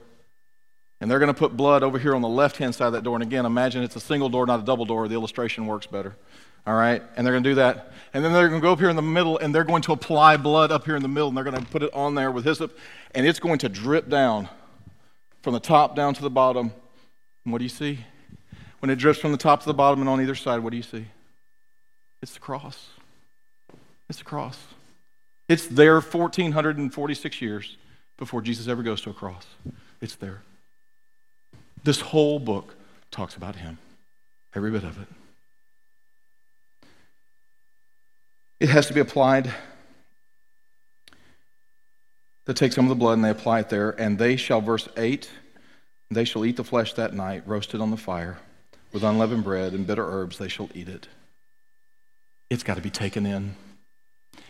And 1.01 1.11
they're 1.11 1.19
going 1.19 1.33
to 1.33 1.39
put 1.39 1.57
blood 1.57 1.83
over 1.83 1.99
here 1.99 2.15
on 2.15 2.21
the 2.21 2.29
left 2.29 2.59
hand 2.59 2.75
side 2.75 2.89
of 2.89 2.93
that 2.93 3.05
door. 3.05 3.17
And 3.17 3.23
again, 3.23 3.47
imagine 3.47 3.83
it's 3.83 3.97
a 3.97 4.01
single 4.01 4.29
door, 4.29 4.47
not 4.47 4.61
a 4.61 4.65
double 4.65 4.85
door. 4.85 5.09
The 5.09 5.15
illustration 5.15 5.67
works 5.67 5.87
better. 5.87 6.15
All 6.67 6.75
right? 6.75 7.03
And 7.17 7.27
they're 7.27 7.33
going 7.33 7.43
to 7.43 7.51
do 7.51 7.55
that. 7.57 7.93
And 8.13 8.23
then 8.23 8.33
they're 8.33 8.49
going 8.49 8.61
to 8.61 8.65
go 8.65 8.73
up 8.73 8.79
here 8.79 8.91
in 8.91 8.97
the 8.97 9.03
middle 9.03 9.39
and 9.39 9.55
they're 9.55 9.65
going 9.65 9.83
to 9.83 9.93
apply 9.93 10.37
blood 10.37 10.71
up 10.71 10.85
here 10.85 10.97
in 10.97 11.03
the 11.03 11.09
middle 11.09 11.29
and 11.29 11.37
they're 11.37 11.45
going 11.45 11.57
to 11.57 11.65
put 11.67 11.83
it 11.83 11.93
on 11.95 12.15
there 12.15 12.31
with 12.31 12.45
hyssop 12.45 12.77
and 13.15 13.27
it's 13.27 13.39
going 13.39 13.59
to 13.61 13.69
drip 13.69 14.09
down 14.09 14.49
from 15.43 15.55
the 15.55 15.61
top 15.61 15.97
down 15.97 16.13
to 16.15 16.23
the 16.23 16.31
bottom. 16.31 16.73
And 17.45 17.53
what 17.53 17.59
do 17.59 17.65
you 17.65 17.71
see? 17.71 18.01
When 18.81 18.91
it 18.91 18.97
drips 18.97 19.19
from 19.19 19.33
the 19.33 19.39
top 19.39 19.61
to 19.61 19.67
the 19.67 19.75
bottom 19.75 20.01
and 20.01 20.09
on 20.09 20.21
either 20.21 20.35
side, 20.35 20.61
what 20.61 20.71
do 20.71 20.77
you 20.77 20.83
see? 20.83 21.07
It's 22.23 22.35
the 22.35 22.41
cross. 22.41 22.89
It's 24.09 24.19
the 24.19 24.25
cross. 24.25 24.59
It's 25.49 25.67
there 25.67 26.01
1,446 26.01 27.41
years 27.41 27.77
before 28.17 28.43
Jesus 28.43 28.69
ever 28.69 28.83
goes 28.83 29.01
to 29.03 29.11
a 29.11 29.15
cross. 29.15 29.47
It's 30.01 30.15
there. 30.17 30.43
This 31.83 32.01
whole 32.01 32.39
book 32.39 32.75
talks 33.11 33.37
about 33.37 33.57
him, 33.57 33.79
every 34.55 34.71
bit 34.71 34.85
of 34.85 35.01
it. 35.01 35.09
It 38.61 38.69
has 38.69 38.87
to 38.89 38.93
be 38.93 39.01
applied. 39.01 39.53
They 42.45 42.53
take 42.53 42.73
some 42.73 42.85
of 42.85 42.91
the 42.91 42.95
blood 42.95 43.15
and 43.15 43.25
they 43.25 43.31
apply 43.31 43.61
it 43.61 43.71
there, 43.71 43.91
and 43.91 44.19
they 44.19 44.37
shall, 44.37 44.61
verse 44.61 44.89
8, 44.97 45.31
they 46.11 46.25
shall 46.25 46.45
eat 46.45 46.57
the 46.57 46.65
flesh 46.65 46.93
that 46.95 47.15
night, 47.15 47.43
roasted 47.47 47.81
on 47.81 47.91
the 47.91 47.97
fire, 47.97 48.39
with 48.93 49.03
unleavened 49.03 49.45
bread 49.45 49.73
and 49.73 49.87
bitter 49.87 50.05
herbs, 50.05 50.37
they 50.37 50.49
shall 50.49 50.69
eat 50.75 50.89
it. 50.89 51.09
It's 52.51 52.65
got 52.65 52.75
to 52.75 52.83
be 52.83 52.91
taken 52.91 53.25
in. 53.25 53.55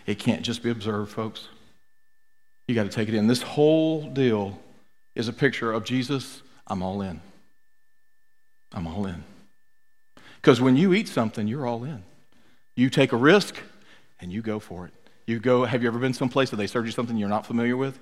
It 0.07 0.19
can't 0.19 0.43
just 0.43 0.63
be 0.63 0.71
observed, 0.71 1.13
folks. 1.13 1.49
You 2.67 2.75
got 2.75 2.85
to 2.85 2.89
take 2.89 3.09
it 3.09 3.15
in. 3.15 3.27
This 3.27 3.43
whole 3.43 4.09
deal 4.09 4.59
is 5.15 5.29
a 5.29 5.33
picture 5.33 5.71
of 5.71 5.85
Jesus, 5.85 6.43
I'm 6.71 6.83
all 6.83 7.03
in. 7.03 7.21
I'm 8.73 8.87
all 8.87 9.05
in. 9.07 9.25
Because 10.41 10.61
when 10.61 10.77
you 10.77 10.95
eat 10.95 11.09
something, 11.09 11.47
you're 11.47 11.67
all 11.67 11.85
in. 11.85 12.03
You 12.77 12.89
take 12.89 13.13
a 13.13 13.17
risk, 13.17 13.57
and 14.21 14.33
you 14.33 14.41
go 14.41 14.59
for 14.59 14.87
it. 14.87 14.93
You 15.27 15.39
go, 15.39 15.65
have 15.65 15.83
you 15.83 15.89
ever 15.89 15.99
been 15.99 16.15
someplace 16.15 16.51
that 16.51 16.57
they 16.57 16.67
serve 16.67 16.87
you 16.87 16.93
something 16.93 17.17
you're 17.17 17.29
not 17.29 17.47
familiar 17.47 17.77
with? 17.77 17.99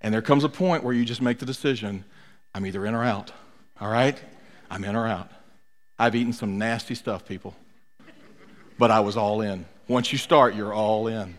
And 0.00 0.12
there 0.12 0.22
comes 0.22 0.44
a 0.44 0.48
point 0.48 0.84
where 0.84 0.94
you 0.94 1.04
just 1.04 1.22
make 1.22 1.38
the 1.38 1.46
decision 1.46 2.04
I'm 2.54 2.66
either 2.66 2.86
in 2.86 2.94
or 2.94 3.02
out. 3.02 3.32
All 3.80 3.88
right? 3.88 4.20
I'm 4.70 4.84
in 4.84 4.94
or 4.94 5.06
out. 5.06 5.30
I've 5.98 6.14
eaten 6.14 6.32
some 6.32 6.58
nasty 6.58 6.94
stuff, 6.94 7.26
people. 7.26 7.54
But 8.78 8.90
I 8.90 9.00
was 9.00 9.16
all 9.16 9.40
in. 9.40 9.64
Once 9.88 10.12
you 10.12 10.18
start, 10.18 10.54
you're 10.54 10.74
all 10.74 11.06
in. 11.06 11.34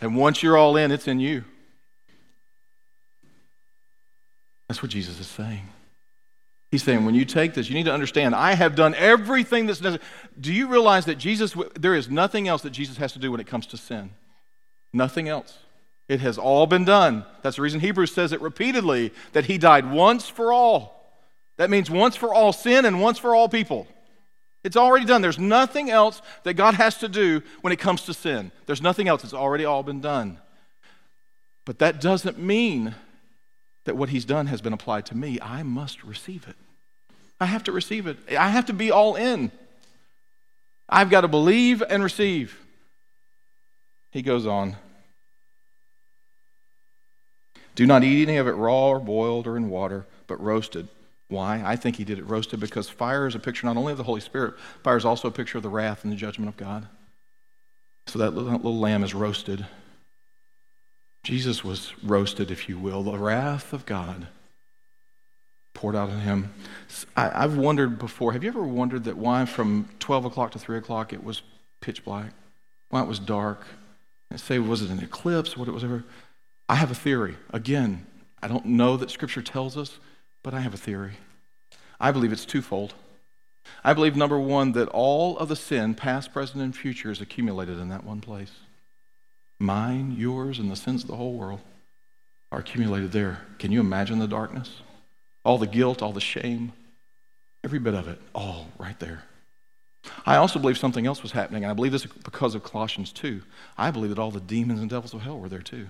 And 0.00 0.16
once 0.16 0.42
you're 0.42 0.56
all 0.56 0.76
in, 0.76 0.90
it's 0.90 1.08
in 1.08 1.20
you. 1.20 1.44
That's 4.68 4.82
what 4.82 4.90
Jesus 4.90 5.20
is 5.20 5.26
saying. 5.26 5.68
He's 6.70 6.82
saying, 6.82 7.04
when 7.04 7.14
you 7.14 7.24
take 7.24 7.54
this, 7.54 7.68
you 7.68 7.74
need 7.74 7.84
to 7.84 7.92
understand, 7.92 8.34
I 8.34 8.54
have 8.54 8.74
done 8.74 8.94
everything 8.94 9.66
that's 9.66 9.80
necessary. 9.80 10.08
Do 10.40 10.52
you 10.52 10.66
realize 10.66 11.04
that 11.04 11.16
Jesus, 11.16 11.54
there 11.78 11.94
is 11.94 12.10
nothing 12.10 12.48
else 12.48 12.62
that 12.62 12.70
Jesus 12.70 12.96
has 12.96 13.12
to 13.12 13.18
do 13.18 13.30
when 13.30 13.40
it 13.40 13.46
comes 13.46 13.66
to 13.68 13.76
sin? 13.76 14.10
Nothing 14.92 15.28
else. 15.28 15.58
It 16.08 16.20
has 16.20 16.38
all 16.38 16.66
been 16.66 16.84
done. 16.84 17.24
That's 17.42 17.56
the 17.56 17.62
reason 17.62 17.80
Hebrews 17.80 18.12
says 18.12 18.32
it 18.32 18.40
repeatedly 18.40 19.12
that 19.32 19.46
he 19.46 19.58
died 19.58 19.90
once 19.90 20.28
for 20.28 20.52
all. 20.52 21.20
That 21.56 21.70
means 21.70 21.90
once 21.90 22.16
for 22.16 22.34
all 22.34 22.52
sin 22.52 22.84
and 22.84 23.00
once 23.00 23.18
for 23.18 23.34
all 23.34 23.48
people. 23.48 23.86
It's 24.62 24.76
already 24.76 25.04
done. 25.04 25.22
There's 25.22 25.38
nothing 25.38 25.90
else 25.90 26.20
that 26.42 26.54
God 26.54 26.74
has 26.74 26.98
to 26.98 27.08
do 27.08 27.42
when 27.60 27.72
it 27.72 27.78
comes 27.78 28.02
to 28.02 28.14
sin. 28.14 28.50
There's 28.66 28.82
nothing 28.82 29.06
else. 29.06 29.22
It's 29.22 29.32
already 29.32 29.64
all 29.64 29.84
been 29.84 30.00
done. 30.00 30.38
But 31.64 31.78
that 31.78 32.00
doesn't 32.00 32.38
mean 32.38 32.94
that 33.86 33.96
what 33.96 34.10
he's 34.10 34.24
done 34.24 34.46
has 34.46 34.60
been 34.60 34.72
applied 34.72 35.06
to 35.06 35.16
me. 35.16 35.38
I 35.40 35.62
must 35.62 36.04
receive 36.04 36.46
it. 36.46 36.56
I 37.40 37.46
have 37.46 37.64
to 37.64 37.72
receive 37.72 38.06
it. 38.06 38.18
I 38.38 38.50
have 38.50 38.66
to 38.66 38.72
be 38.72 38.90
all 38.90 39.16
in. 39.16 39.50
I've 40.88 41.10
got 41.10 41.22
to 41.22 41.28
believe 41.28 41.82
and 41.82 42.02
receive. 42.02 42.60
He 44.10 44.22
goes 44.22 44.46
on. 44.46 44.76
Do 47.74 47.86
not 47.86 48.04
eat 48.04 48.28
any 48.28 48.38
of 48.38 48.46
it 48.46 48.52
raw 48.52 48.88
or 48.88 49.00
boiled 49.00 49.46
or 49.46 49.56
in 49.56 49.68
water, 49.68 50.06
but 50.26 50.40
roasted. 50.40 50.88
Why? 51.28 51.62
I 51.64 51.76
think 51.76 51.96
he 51.96 52.04
did 52.04 52.18
it 52.18 52.26
roasted 52.26 52.60
because 52.60 52.88
fire 52.88 53.26
is 53.26 53.34
a 53.34 53.38
picture 53.38 53.66
not 53.66 53.76
only 53.76 53.92
of 53.92 53.98
the 53.98 54.04
Holy 54.04 54.20
Spirit, 54.20 54.54
fire 54.82 54.96
is 54.96 55.04
also 55.04 55.28
a 55.28 55.32
picture 55.32 55.58
of 55.58 55.62
the 55.62 55.68
wrath 55.68 56.04
and 56.04 56.12
the 56.12 56.16
judgment 56.16 56.48
of 56.48 56.56
God. 56.56 56.86
So 58.06 58.18
that 58.20 58.34
little, 58.34 58.78
lamb 58.78 59.02
is 59.02 59.14
roasted. 59.14 59.66
Jesus 61.26 61.64
was 61.64 61.92
roasted, 62.04 62.52
if 62.52 62.68
you 62.68 62.78
will, 62.78 63.02
the 63.02 63.18
wrath 63.18 63.72
of 63.72 63.84
God 63.84 64.28
poured 65.74 65.96
out 65.96 66.08
on 66.08 66.20
him. 66.20 66.54
I, 67.16 67.40
have 67.40 67.56
wondered 67.56 67.98
before, 67.98 68.32
have 68.32 68.44
you 68.44 68.48
ever 68.48 68.62
wondered 68.62 69.02
that 69.04 69.16
why 69.16 69.44
from 69.44 69.88
12 69.98 70.26
o'clock 70.26 70.52
to 70.52 70.60
3 70.60 70.78
o'clock 70.78 71.12
it 71.12 71.24
was 71.24 71.42
pitch 71.80 72.04
black? 72.04 72.30
Why 72.90 73.02
it 73.02 73.08
was 73.08 73.18
dark? 73.18 73.66
Say, 74.36 74.60
was 74.60 74.82
it 74.82 74.90
an 74.90 75.00
eclipse? 75.00 75.56
What 75.56 75.66
it 75.66 75.72
was 75.72 75.82
ever? 75.82 76.04
I 76.68 76.76
have 76.76 76.92
a 76.92 76.94
theory. 76.94 77.34
Again, 77.52 78.06
I 78.40 78.46
don't 78.46 78.64
know 78.64 78.96
that 78.96 79.10
Scripture 79.10 79.42
tells 79.42 79.76
us, 79.76 79.98
but 80.44 80.54
I 80.54 80.60
have 80.60 80.74
a 80.74 80.78
theory. 80.78 81.14
I 81.98 82.12
believe 82.12 82.30
it's 82.30 82.46
twofold. 82.46 82.94
I 83.82 83.94
believe, 83.94 84.14
number 84.14 84.38
one, 84.38 84.72
that 84.72 84.86
all 84.90 85.36
of 85.38 85.48
the 85.48 85.56
sin, 85.56 85.96
past, 85.96 86.32
present, 86.32 86.62
and 86.62 86.76
future, 86.76 87.10
is 87.10 87.20
accumulated 87.20 87.80
in 87.80 87.88
that 87.88 88.04
one 88.04 88.20
place. 88.20 88.52
Mine, 89.58 90.14
yours, 90.18 90.58
and 90.58 90.70
the 90.70 90.76
sins 90.76 91.02
of 91.02 91.08
the 91.08 91.16
whole 91.16 91.34
world 91.34 91.60
are 92.52 92.60
accumulated 92.60 93.12
there. 93.12 93.40
Can 93.58 93.72
you 93.72 93.80
imagine 93.80 94.18
the 94.18 94.28
darkness? 94.28 94.82
All 95.44 95.58
the 95.58 95.66
guilt, 95.66 96.02
all 96.02 96.12
the 96.12 96.20
shame, 96.20 96.72
every 97.64 97.78
bit 97.78 97.94
of 97.94 98.08
it, 98.08 98.20
all 98.34 98.68
right 98.78 98.98
there. 99.00 99.24
I 100.24 100.36
also 100.36 100.58
believe 100.58 100.78
something 100.78 101.06
else 101.06 101.22
was 101.22 101.32
happening, 101.32 101.64
and 101.64 101.70
I 101.70 101.74
believe 101.74 101.92
this 101.92 102.06
because 102.06 102.54
of 102.54 102.62
Colossians 102.62 103.12
2. 103.12 103.42
I 103.76 103.90
believe 103.90 104.10
that 104.10 104.20
all 104.20 104.30
the 104.30 104.40
demons 104.40 104.80
and 104.80 104.90
devils 104.90 105.14
of 105.14 105.22
hell 105.22 105.38
were 105.38 105.48
there 105.48 105.62
too, 105.62 105.88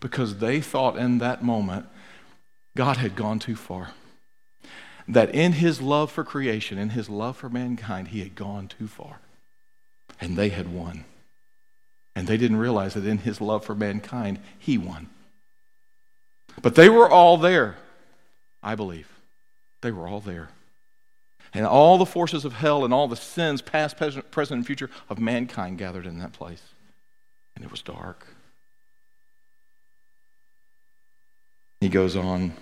because 0.00 0.38
they 0.38 0.60
thought 0.60 0.96
in 0.96 1.18
that 1.18 1.42
moment 1.44 1.86
God 2.76 2.96
had 2.96 3.16
gone 3.16 3.38
too 3.38 3.56
far. 3.56 3.92
That 5.08 5.34
in 5.34 5.52
his 5.52 5.82
love 5.82 6.10
for 6.12 6.22
creation, 6.24 6.78
in 6.78 6.90
his 6.90 7.10
love 7.10 7.36
for 7.36 7.48
mankind, 7.48 8.08
he 8.08 8.20
had 8.20 8.34
gone 8.34 8.68
too 8.68 8.86
far. 8.86 9.18
And 10.20 10.36
they 10.36 10.50
had 10.50 10.72
won. 10.72 11.04
And 12.20 12.28
they 12.28 12.36
didn't 12.36 12.58
realize 12.58 12.92
that 12.92 13.06
in 13.06 13.16
his 13.16 13.40
love 13.40 13.64
for 13.64 13.74
mankind, 13.74 14.40
he 14.58 14.76
won. 14.76 15.08
But 16.60 16.74
they 16.74 16.90
were 16.90 17.08
all 17.08 17.38
there, 17.38 17.78
I 18.62 18.74
believe. 18.74 19.08
They 19.80 19.90
were 19.90 20.06
all 20.06 20.20
there. 20.20 20.50
And 21.54 21.64
all 21.64 21.96
the 21.96 22.04
forces 22.04 22.44
of 22.44 22.52
hell 22.52 22.84
and 22.84 22.92
all 22.92 23.08
the 23.08 23.16
sins, 23.16 23.62
past, 23.62 23.96
present, 23.96 24.50
and 24.50 24.66
future, 24.66 24.90
of 25.08 25.18
mankind 25.18 25.78
gathered 25.78 26.04
in 26.04 26.18
that 26.18 26.34
place. 26.34 26.60
And 27.56 27.64
it 27.64 27.70
was 27.70 27.80
dark. 27.80 28.26
He 31.80 31.88
goes 31.88 32.16
on. 32.16 32.52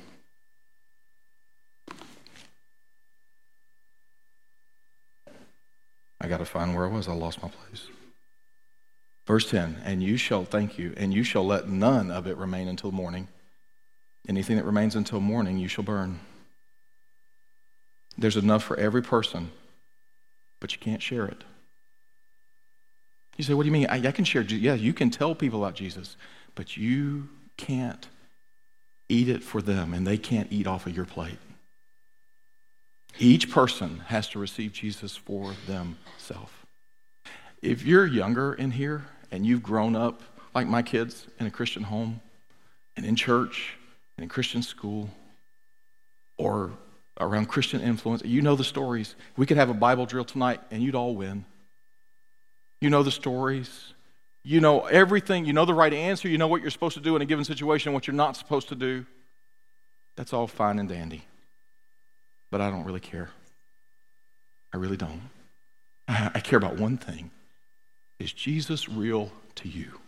I 6.21 6.29
got 6.29 6.39
to 6.39 6.45
find 6.45 6.77
where 6.77 6.85
I 6.85 6.89
was. 6.89 7.09
I 7.09 7.13
lost 7.13 7.43
my 7.43 7.49
place. 7.49 7.89
Verse 9.29 9.49
10 9.51 9.83
And 9.85 10.03
you 10.03 10.17
shall, 10.17 10.47
thank 10.47 10.79
you, 10.79 10.95
and 10.97 11.13
you 11.13 11.23
shall 11.23 11.47
let 11.47 11.69
none 11.69 12.11
of 12.11 12.27
it 12.27 12.39
remain 12.39 12.67
until 12.67 12.91
morning. 12.91 13.29
Anything 14.27 14.57
that 14.57 14.65
remains 14.65 14.97
until 14.97 15.21
morning, 15.21 15.59
you 15.59 15.69
shall 15.69 15.85
burn. 15.85 16.19
There's 18.17 18.39
enough 18.39 18.65
for 18.65 18.77
every 18.79 19.03
person, 19.03 19.51
but 20.61 20.73
you 20.73 20.79
can't 20.79 21.03
share 21.03 21.27
it. 21.27 21.45
You 23.37 23.45
say, 23.45 23.53
What 23.53 23.65
do 23.65 23.67
you 23.67 23.73
mean? 23.73 23.87
I, 23.91 24.09
I 24.09 24.13
can 24.13 24.25
share. 24.25 24.41
Yeah, 24.41 24.73
you 24.73 24.95
can 24.95 25.11
tell 25.11 25.35
people 25.35 25.63
about 25.63 25.75
Jesus, 25.75 26.17
but 26.55 26.79
you 26.79 27.29
can't 27.59 28.09
eat 29.11 29.29
it 29.29 29.43
for 29.43 29.61
them, 29.61 29.93
and 29.93 30.07
they 30.07 30.17
can't 30.17 30.51
eat 30.51 30.67
off 30.67 30.87
of 30.87 30.97
your 30.97 31.05
plate. 31.05 31.39
Each 33.19 33.51
person 33.51 34.01
has 34.07 34.27
to 34.31 34.39
receive 34.39 34.73
Jesus 34.73 35.17
for 35.17 35.53
themselves. 35.67 36.53
If 37.61 37.85
you're 37.85 38.07
younger 38.07 38.55
in 38.55 38.71
here 38.71 39.05
and 39.31 39.47
you've 39.47 39.63
grown 39.63 39.95
up 39.97 40.23
like 40.55 40.67
my 40.67 40.83
kids 40.83 41.27
in 41.39 41.47
a 41.47 41.51
Christian 41.51 41.83
home 41.83 42.21
and 42.97 43.05
in 43.05 43.17
church 43.17 43.75
and 44.17 44.23
in 44.25 44.29
Christian 44.29 44.63
school 44.63 45.11
or 46.37 46.73
around 47.21 47.47
Christian 47.47 47.81
influence, 47.81 48.23
you 48.25 48.43
know 48.43 48.57
the 48.57 48.65
stories. 48.65 49.15
We 49.37 49.47
could 49.47 49.57
have 49.57 49.71
a 49.71 49.75
Bible 49.75 50.07
drill 50.07 50.25
tonight 50.25 50.61
and 50.71 50.83
you'd 50.83 50.95
all 50.95 51.15
win. 51.15 51.45
You 52.81 52.91
know 52.91 53.03
the 53.03 53.11
stories. 53.11 53.93
You 54.45 54.61
know 54.61 54.87
everything. 54.87 55.45
You 55.45 55.53
know 55.53 55.65
the 55.65 55.75
right 55.75 55.93
answer. 55.93 56.29
You 56.29 56.39
know 56.39 56.47
what 56.47 56.63
you're 56.63 56.71
supposed 56.71 56.95
to 56.95 57.03
do 57.03 57.17
in 57.17 57.23
a 57.23 57.27
given 57.27 57.45
situation, 57.45 57.93
what 57.93 58.07
you're 58.07 58.15
not 58.15 58.37
supposed 58.37 58.69
to 58.69 58.75
do. 58.75 59.05
That's 60.17 60.33
all 60.33 60.47
fine 60.47 60.79
and 60.79 60.89
dandy. 60.89 61.25
But 62.51 62.61
I 62.61 62.71
don't 62.71 62.85
really 62.85 63.01
care. 63.01 63.31
I 64.73 64.77
really 64.79 64.97
don't. 64.97 65.21
I 66.09 66.41
care 66.41 66.57
about 66.57 66.77
one 66.77 66.97
thing 66.97 67.31
is 68.19 68.33
Jesus 68.33 68.89
real 68.89 69.31
to 69.57 69.69
you? 69.69 70.01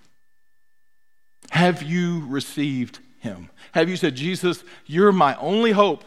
Have 1.50 1.82
you 1.82 2.26
received 2.26 3.00
him? 3.18 3.50
Have 3.72 3.88
you 3.88 3.96
said, 3.96 4.14
Jesus, 4.14 4.64
you're 4.86 5.12
my 5.12 5.34
only 5.36 5.72
hope, 5.72 6.04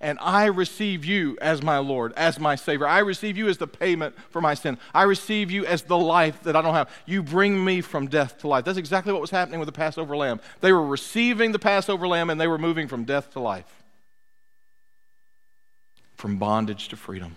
and 0.00 0.18
I 0.20 0.46
receive 0.46 1.04
you 1.04 1.36
as 1.40 1.62
my 1.62 1.78
Lord, 1.78 2.12
as 2.16 2.38
my 2.38 2.54
Savior? 2.54 2.86
I 2.86 2.98
receive 2.98 3.36
you 3.36 3.48
as 3.48 3.58
the 3.58 3.66
payment 3.66 4.14
for 4.30 4.40
my 4.40 4.54
sin. 4.54 4.78
I 4.94 5.02
receive 5.04 5.50
you 5.50 5.66
as 5.66 5.82
the 5.82 5.98
life 5.98 6.42
that 6.42 6.54
I 6.56 6.62
don't 6.62 6.74
have. 6.74 6.90
You 7.06 7.22
bring 7.22 7.64
me 7.64 7.80
from 7.80 8.06
death 8.06 8.38
to 8.38 8.48
life. 8.48 8.64
That's 8.64 8.78
exactly 8.78 9.12
what 9.12 9.20
was 9.20 9.30
happening 9.30 9.58
with 9.58 9.66
the 9.66 9.72
Passover 9.72 10.16
lamb. 10.16 10.40
They 10.60 10.72
were 10.72 10.86
receiving 10.86 11.52
the 11.52 11.58
Passover 11.58 12.06
lamb, 12.06 12.30
and 12.30 12.40
they 12.40 12.48
were 12.48 12.58
moving 12.58 12.88
from 12.88 13.04
death 13.04 13.30
to 13.32 13.40
life, 13.40 13.82
from 16.16 16.38
bondage 16.38 16.88
to 16.88 16.96
freedom. 16.96 17.36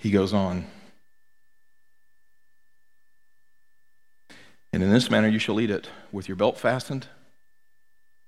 He 0.00 0.10
goes 0.10 0.32
on. 0.32 0.64
And 4.72 4.82
in 4.82 4.90
this 4.90 5.10
manner 5.10 5.28
you 5.28 5.38
shall 5.38 5.60
eat 5.60 5.70
it, 5.70 5.88
with 6.10 6.26
your 6.26 6.36
belt 6.36 6.58
fastened, 6.58 7.06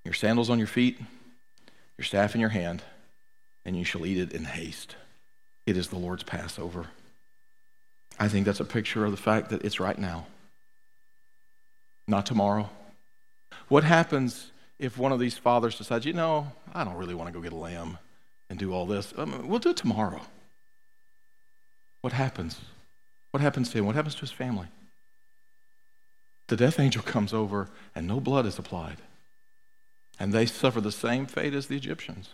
your 0.04 0.14
sandals 0.14 0.50
on 0.50 0.58
your 0.58 0.68
feet, 0.68 1.00
your 1.96 2.04
staff 2.04 2.34
in 2.34 2.40
your 2.40 2.50
hand, 2.50 2.82
and 3.64 3.76
you 3.76 3.84
shall 3.84 4.04
eat 4.04 4.18
it 4.18 4.32
in 4.32 4.44
haste. 4.44 4.96
It 5.66 5.76
is 5.76 5.88
the 5.88 5.98
Lord's 5.98 6.24
Passover. 6.24 6.88
I 8.18 8.28
think 8.28 8.44
that's 8.44 8.60
a 8.60 8.64
picture 8.64 9.04
of 9.04 9.10
the 9.10 9.16
fact 9.16 9.48
that 9.50 9.64
it's 9.64 9.80
right 9.80 9.98
now, 9.98 10.26
not 12.06 12.26
tomorrow. 12.26 12.68
What 13.68 13.84
happens 13.84 14.50
if 14.78 14.98
one 14.98 15.12
of 15.12 15.20
these 15.20 15.38
fathers 15.38 15.78
decides, 15.78 16.04
you 16.04 16.12
know, 16.12 16.52
I 16.74 16.84
don't 16.84 16.96
really 16.96 17.14
want 17.14 17.28
to 17.28 17.32
go 17.32 17.40
get 17.40 17.52
a 17.52 17.56
lamb 17.56 17.98
and 18.50 18.58
do 18.58 18.74
all 18.74 18.84
this? 18.84 19.14
Um, 19.16 19.48
we'll 19.48 19.60
do 19.60 19.70
it 19.70 19.76
tomorrow. 19.76 20.20
What 22.02 22.12
happens? 22.12 22.60
What 23.30 23.40
happens 23.40 23.70
to 23.70 23.78
him? 23.78 23.86
What 23.86 23.94
happens 23.94 24.14
to 24.16 24.20
his 24.20 24.30
family? 24.30 24.66
The 26.48 26.56
death 26.56 26.78
angel 26.78 27.02
comes 27.02 27.32
over 27.32 27.70
and 27.94 28.06
no 28.06 28.20
blood 28.20 28.44
is 28.44 28.58
applied. 28.58 28.98
And 30.20 30.32
they 30.32 30.44
suffer 30.44 30.80
the 30.80 30.92
same 30.92 31.24
fate 31.24 31.54
as 31.54 31.68
the 31.68 31.76
Egyptians. 31.76 32.28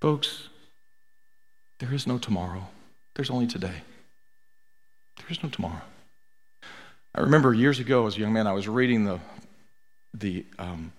Folks, 0.00 0.48
there 1.78 1.92
is 1.92 2.06
no 2.06 2.18
tomorrow. 2.18 2.68
There's 3.14 3.30
only 3.30 3.46
today. 3.46 3.82
There 5.18 5.26
is 5.28 5.42
no 5.42 5.48
tomorrow. 5.48 5.82
I 7.14 7.20
remember 7.20 7.52
years 7.52 7.80
ago 7.80 8.06
as 8.06 8.16
a 8.16 8.20
young 8.20 8.32
man, 8.32 8.46
I 8.46 8.52
was 8.52 8.68
reading 8.68 9.04
the, 9.04 9.18
the 10.14 10.46
um, 10.58 10.92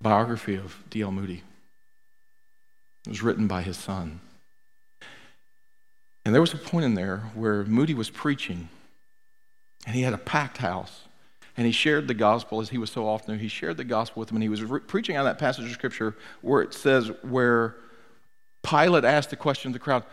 biography 0.00 0.56
of 0.56 0.76
D.L. 0.90 1.12
Moody. 1.12 1.42
It 3.06 3.10
was 3.10 3.22
written 3.22 3.46
by 3.46 3.62
his 3.62 3.76
son. 3.76 4.20
And 6.24 6.34
there 6.34 6.40
was 6.40 6.54
a 6.54 6.58
point 6.58 6.84
in 6.84 6.94
there 6.94 7.18
where 7.34 7.64
Moody 7.64 7.94
was 7.94 8.10
preaching, 8.10 8.68
and 9.86 9.96
he 9.96 10.02
had 10.02 10.12
a 10.12 10.18
packed 10.18 10.58
house. 10.58 11.02
And 11.56 11.66
he 11.66 11.72
shared 11.72 12.08
the 12.08 12.14
gospel 12.14 12.60
as 12.60 12.70
he 12.70 12.78
was 12.78 12.90
so 12.90 13.06
often. 13.06 13.38
He 13.38 13.48
shared 13.48 13.76
the 13.76 13.84
gospel 13.84 14.20
with 14.20 14.28
them, 14.28 14.36
and 14.36 14.42
he 14.42 14.48
was 14.48 14.62
re- 14.62 14.80
preaching 14.80 15.16
on 15.16 15.24
that 15.26 15.38
passage 15.38 15.66
of 15.66 15.72
scripture 15.72 16.16
where 16.40 16.62
it 16.62 16.72
says, 16.72 17.10
where 17.22 17.76
Pilate 18.62 19.04
asked 19.04 19.30
the 19.30 19.36
question 19.36 19.68
of 19.68 19.72
the 19.74 19.78
crowd, 19.78 20.04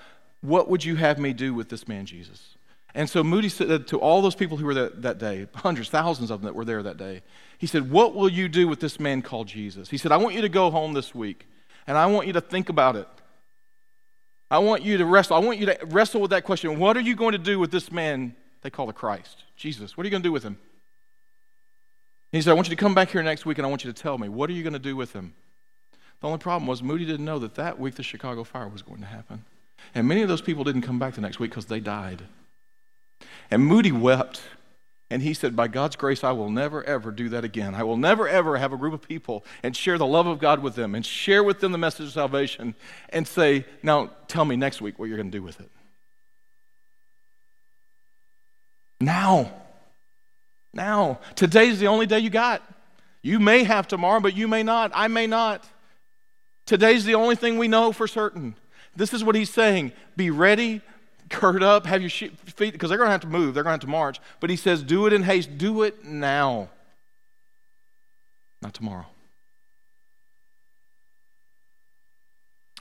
What 0.42 0.70
would 0.70 0.84
you 0.84 0.96
have 0.96 1.18
me 1.18 1.32
do 1.32 1.54
with 1.54 1.70
this 1.70 1.88
man 1.88 2.06
Jesus? 2.06 2.58
And 2.96 3.10
so 3.10 3.24
Moody 3.24 3.50
said 3.50 3.88
to 3.88 4.00
all 4.00 4.22
those 4.22 4.36
people 4.36 4.58
who 4.58 4.66
were 4.66 4.74
there 4.74 4.90
that 4.90 5.20
day, 5.20 5.48
hundreds, 5.56 5.90
thousands 5.90 6.32
of 6.32 6.42
them 6.42 6.48
that 6.48 6.56
were 6.56 6.66
there 6.66 6.84
that 6.84 6.98
day, 6.98 7.22
he 7.58 7.68
said, 7.68 7.90
What 7.90 8.16
will 8.16 8.30
you 8.30 8.50
do 8.50 8.68
with 8.68 8.80
this 8.80 9.00
man 9.00 9.22
called 9.22 9.48
Jesus? 9.48 9.90
He 9.90 9.98
said, 9.98 10.12
I 10.12 10.18
want 10.18 10.36
you 10.36 10.42
to 10.42 10.50
go 10.50 10.72
home 10.72 10.94
this 10.94 11.14
week 11.14 11.46
and 11.90 11.98
I 11.98 12.06
want 12.06 12.28
you 12.28 12.34
to 12.34 12.42
think 12.42 12.70
about 12.70 12.96
it. 12.96 13.08
I 14.52 14.60
want 14.60 14.84
you 14.84 15.00
to 15.00 15.06
wrestle. 15.06 15.36
I 15.36 15.40
want 15.40 15.58
you 15.58 15.66
to 15.66 15.78
wrestle 15.88 16.22
with 16.22 16.30
that 16.30 16.44
question. 16.44 16.78
What 16.78 16.96
are 16.96 17.02
you 17.02 17.16
going 17.16 17.32
to 17.32 17.40
do 17.40 17.58
with 17.58 17.72
this 17.72 17.92
man 17.92 18.36
they 18.62 18.70
call 18.70 18.86
the 18.86 18.94
Christ? 18.94 19.44
Jesus. 19.58 19.98
What 19.98 20.04
are 20.04 20.08
you 20.08 20.12
going 20.12 20.22
to 20.22 20.28
do 20.28 20.32
with 20.32 20.44
him? 20.44 20.58
he 22.32 22.44
said, 22.44 22.52
I 22.52 22.54
want 22.54 22.70
you 22.70 22.76
to 22.76 22.80
come 22.80 22.94
back 22.94 23.10
here 23.10 23.24
next 23.24 23.44
week 23.44 23.58
and 23.58 23.66
I 23.66 23.70
want 23.72 23.84
you 23.84 23.92
to 23.92 24.02
tell 24.02 24.20
me, 24.20 24.30
what 24.30 24.52
are 24.52 24.54
you 24.54 24.62
going 24.62 24.74
to 24.74 24.80
do 24.80 24.96
with 24.96 25.14
him? 25.14 25.34
The 26.22 26.28
only 26.28 26.38
problem 26.38 26.68
was 26.68 26.84
Moody 26.84 27.06
didn't 27.06 27.26
know 27.26 27.40
that 27.40 27.56
that 27.56 27.80
week 27.80 27.96
the 27.96 28.04
Chicago 28.04 28.44
fire 28.44 28.68
was 28.68 28.84
going 28.84 29.00
to 29.00 29.08
happen. 29.08 29.44
And 29.96 30.08
many 30.08 30.22
of 30.22 30.30
those 30.30 30.42
people 30.42 30.64
didn't 30.64 30.84
come 30.84 31.00
back 31.00 31.16
the 31.16 31.22
next 31.22 31.40
week 31.40 31.50
because 31.50 31.66
they 31.66 31.80
died. 31.80 32.22
And 33.50 33.66
Moody 33.66 33.92
wept. 33.92 34.42
And 35.10 35.24
he 35.24 35.34
said, 35.34 35.56
By 35.56 35.68
God's 35.68 35.96
grace, 35.96 36.24
I 36.24 36.32
will 36.32 36.50
never, 36.50 36.84
ever 36.84 37.12
do 37.12 37.30
that 37.30 37.44
again. 37.44 37.74
I 37.74 37.84
will 37.84 37.98
never, 37.98 38.28
ever 38.28 38.58
have 38.58 38.74
a 38.74 38.78
group 38.78 38.94
of 38.94 39.08
people 39.08 39.44
and 39.64 39.76
share 39.76 39.98
the 39.98 40.06
love 40.06 40.28
of 40.28 40.40
God 40.40 40.62
with 40.62 40.76
them 40.76 40.94
and 40.94 41.06
share 41.06 41.44
with 41.44 41.60
them 41.60 41.72
the 41.72 41.78
message 41.78 42.08
of 42.08 42.14
salvation 42.14 42.76
and 43.10 43.28
say, 43.28 43.66
Now 43.82 44.12
tell 44.28 44.46
me 44.46 44.56
next 44.56 44.82
week 44.82 45.00
what 45.00 45.08
you're 45.08 45.18
going 45.18 45.32
to 45.32 45.38
do 45.38 45.44
with 45.44 45.60
it. 45.60 45.70
Now. 49.02 49.52
Now. 50.74 51.20
Today's 51.36 51.80
the 51.80 51.88
only 51.88 52.06
day 52.06 52.20
you 52.20 52.30
got. 52.30 52.62
You 53.22 53.40
may 53.40 53.64
have 53.64 53.88
tomorrow, 53.88 54.20
but 54.20 54.36
you 54.36 54.48
may 54.48 54.64
not. 54.64 54.92
I 54.94 55.08
may 55.08 55.28
not. 55.28 55.68
Today's 56.66 57.04
the 57.04 57.16
only 57.16 57.36
thing 57.36 57.58
we 57.58 57.68
know 57.68 57.92
for 57.92 58.08
certain. 58.08 58.56
This 58.96 59.14
is 59.14 59.24
what 59.24 59.36
he's 59.36 59.50
saying 59.50 59.92
be 60.16 60.30
ready, 60.30 60.82
gird 61.30 61.64
up, 61.64 61.86
have 61.86 62.02
your 62.02 62.10
feet, 62.10 62.74
because 62.74 62.90
they're 62.90 62.98
going 62.98 63.08
to 63.08 63.12
have 63.12 63.22
to 63.22 63.28
move, 63.28 63.54
they're 63.54 63.64
going 63.64 63.72
to 63.72 63.82
have 63.84 63.88
to 63.88 63.88
march. 63.88 64.20
But 64.40 64.50
he 64.50 64.56
says, 64.56 64.84
do 64.84 65.06
it 65.08 65.14
in 65.14 65.24
haste, 65.24 65.58
do 65.58 65.84
it 65.84 66.04
now, 66.04 66.70
not 68.62 68.74
tomorrow. 68.74 69.06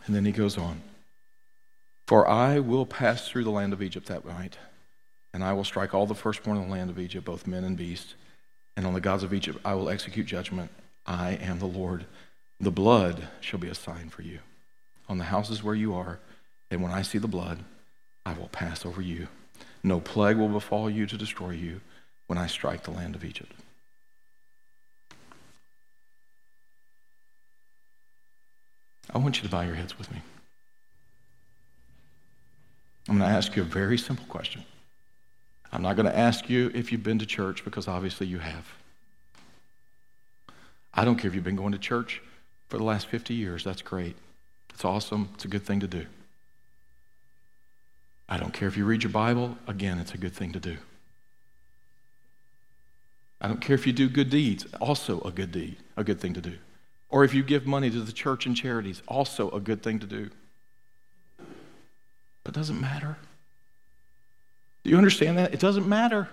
And 0.06 0.16
then 0.16 0.24
he 0.24 0.32
goes 0.32 0.56
on 0.56 0.80
For 2.06 2.26
I 2.26 2.58
will 2.58 2.86
pass 2.86 3.28
through 3.28 3.44
the 3.44 3.50
land 3.50 3.72
of 3.72 3.82
Egypt 3.82 4.06
that 4.06 4.24
night, 4.26 4.56
and 5.34 5.44
I 5.44 5.52
will 5.52 5.64
strike 5.64 5.94
all 5.94 6.06
the 6.06 6.14
firstborn 6.14 6.56
in 6.56 6.64
the 6.64 6.72
land 6.72 6.90
of 6.90 6.98
Egypt, 6.98 7.24
both 7.24 7.46
men 7.46 7.64
and 7.64 7.76
beasts. 7.76 8.14
And 8.76 8.86
on 8.86 8.94
the 8.94 9.00
gods 9.00 9.22
of 9.22 9.34
Egypt 9.34 9.58
I 9.64 9.74
will 9.74 9.88
execute 9.88 10.26
judgment. 10.26 10.70
I 11.04 11.32
am 11.32 11.58
the 11.58 11.66
Lord. 11.66 12.06
The 12.60 12.70
blood 12.70 13.28
shall 13.40 13.58
be 13.58 13.68
a 13.68 13.74
sign 13.74 14.08
for 14.08 14.22
you 14.22 14.38
on 15.08 15.18
the 15.18 15.24
houses 15.24 15.62
where 15.62 15.74
you 15.74 15.94
are. 15.94 16.18
And 16.70 16.82
when 16.82 16.92
I 16.92 17.02
see 17.02 17.18
the 17.18 17.28
blood, 17.28 17.58
I 18.28 18.34
will 18.34 18.48
pass 18.48 18.84
over 18.84 19.00
you. 19.00 19.28
No 19.82 20.00
plague 20.00 20.36
will 20.36 20.48
befall 20.48 20.90
you 20.90 21.06
to 21.06 21.16
destroy 21.16 21.52
you 21.52 21.80
when 22.26 22.36
I 22.36 22.46
strike 22.46 22.82
the 22.82 22.90
land 22.90 23.14
of 23.14 23.24
Egypt. 23.24 23.50
I 29.14 29.16
want 29.16 29.38
you 29.38 29.44
to 29.44 29.48
bow 29.48 29.62
your 29.62 29.76
heads 29.76 29.96
with 29.96 30.12
me. 30.12 30.20
I'm 33.08 33.16
going 33.16 33.30
to 33.30 33.34
ask 33.34 33.56
you 33.56 33.62
a 33.62 33.64
very 33.64 33.96
simple 33.96 34.26
question. 34.26 34.62
I'm 35.72 35.80
not 35.80 35.96
going 35.96 36.04
to 36.04 36.16
ask 36.16 36.50
you 36.50 36.70
if 36.74 36.92
you've 36.92 37.02
been 37.02 37.18
to 37.20 37.26
church 37.26 37.64
because 37.64 37.88
obviously 37.88 38.26
you 38.26 38.40
have. 38.40 38.66
I 40.92 41.06
don't 41.06 41.16
care 41.16 41.28
if 41.28 41.34
you've 41.34 41.44
been 41.44 41.56
going 41.56 41.72
to 41.72 41.78
church 41.78 42.20
for 42.68 42.76
the 42.76 42.84
last 42.84 43.06
50 43.06 43.32
years. 43.32 43.64
That's 43.64 43.80
great. 43.80 44.16
It's 44.68 44.84
awesome. 44.84 45.30
It's 45.32 45.46
a 45.46 45.48
good 45.48 45.62
thing 45.62 45.80
to 45.80 45.86
do. 45.86 46.04
I 48.28 48.36
don't 48.36 48.52
care 48.52 48.68
if 48.68 48.76
you 48.76 48.84
read 48.84 49.02
your 49.02 49.12
Bible, 49.12 49.56
again, 49.66 49.98
it's 49.98 50.12
a 50.12 50.18
good 50.18 50.34
thing 50.34 50.52
to 50.52 50.60
do. 50.60 50.76
I 53.40 53.48
don't 53.48 53.60
care 53.60 53.74
if 53.74 53.86
you 53.86 53.92
do 53.92 54.08
good 54.08 54.30
deeds, 54.30 54.66
also 54.80 55.20
a 55.22 55.30
good 55.30 55.52
deed, 55.52 55.76
a 55.96 56.04
good 56.04 56.20
thing 56.20 56.34
to 56.34 56.40
do. 56.40 56.54
Or 57.08 57.24
if 57.24 57.32
you 57.32 57.42
give 57.42 57.66
money 57.66 57.88
to 57.90 58.00
the 58.00 58.12
church 58.12 58.44
and 58.44 58.54
charities, 58.54 59.02
also 59.08 59.50
a 59.50 59.60
good 59.60 59.82
thing 59.82 59.98
to 60.00 60.06
do. 60.06 60.30
But 62.44 62.54
it 62.54 62.58
doesn't 62.58 62.80
matter. 62.80 63.16
Do 64.84 64.90
you 64.90 64.98
understand 64.98 65.38
that? 65.38 65.54
It 65.54 65.60
doesn't 65.60 65.88
matter. 65.88 66.28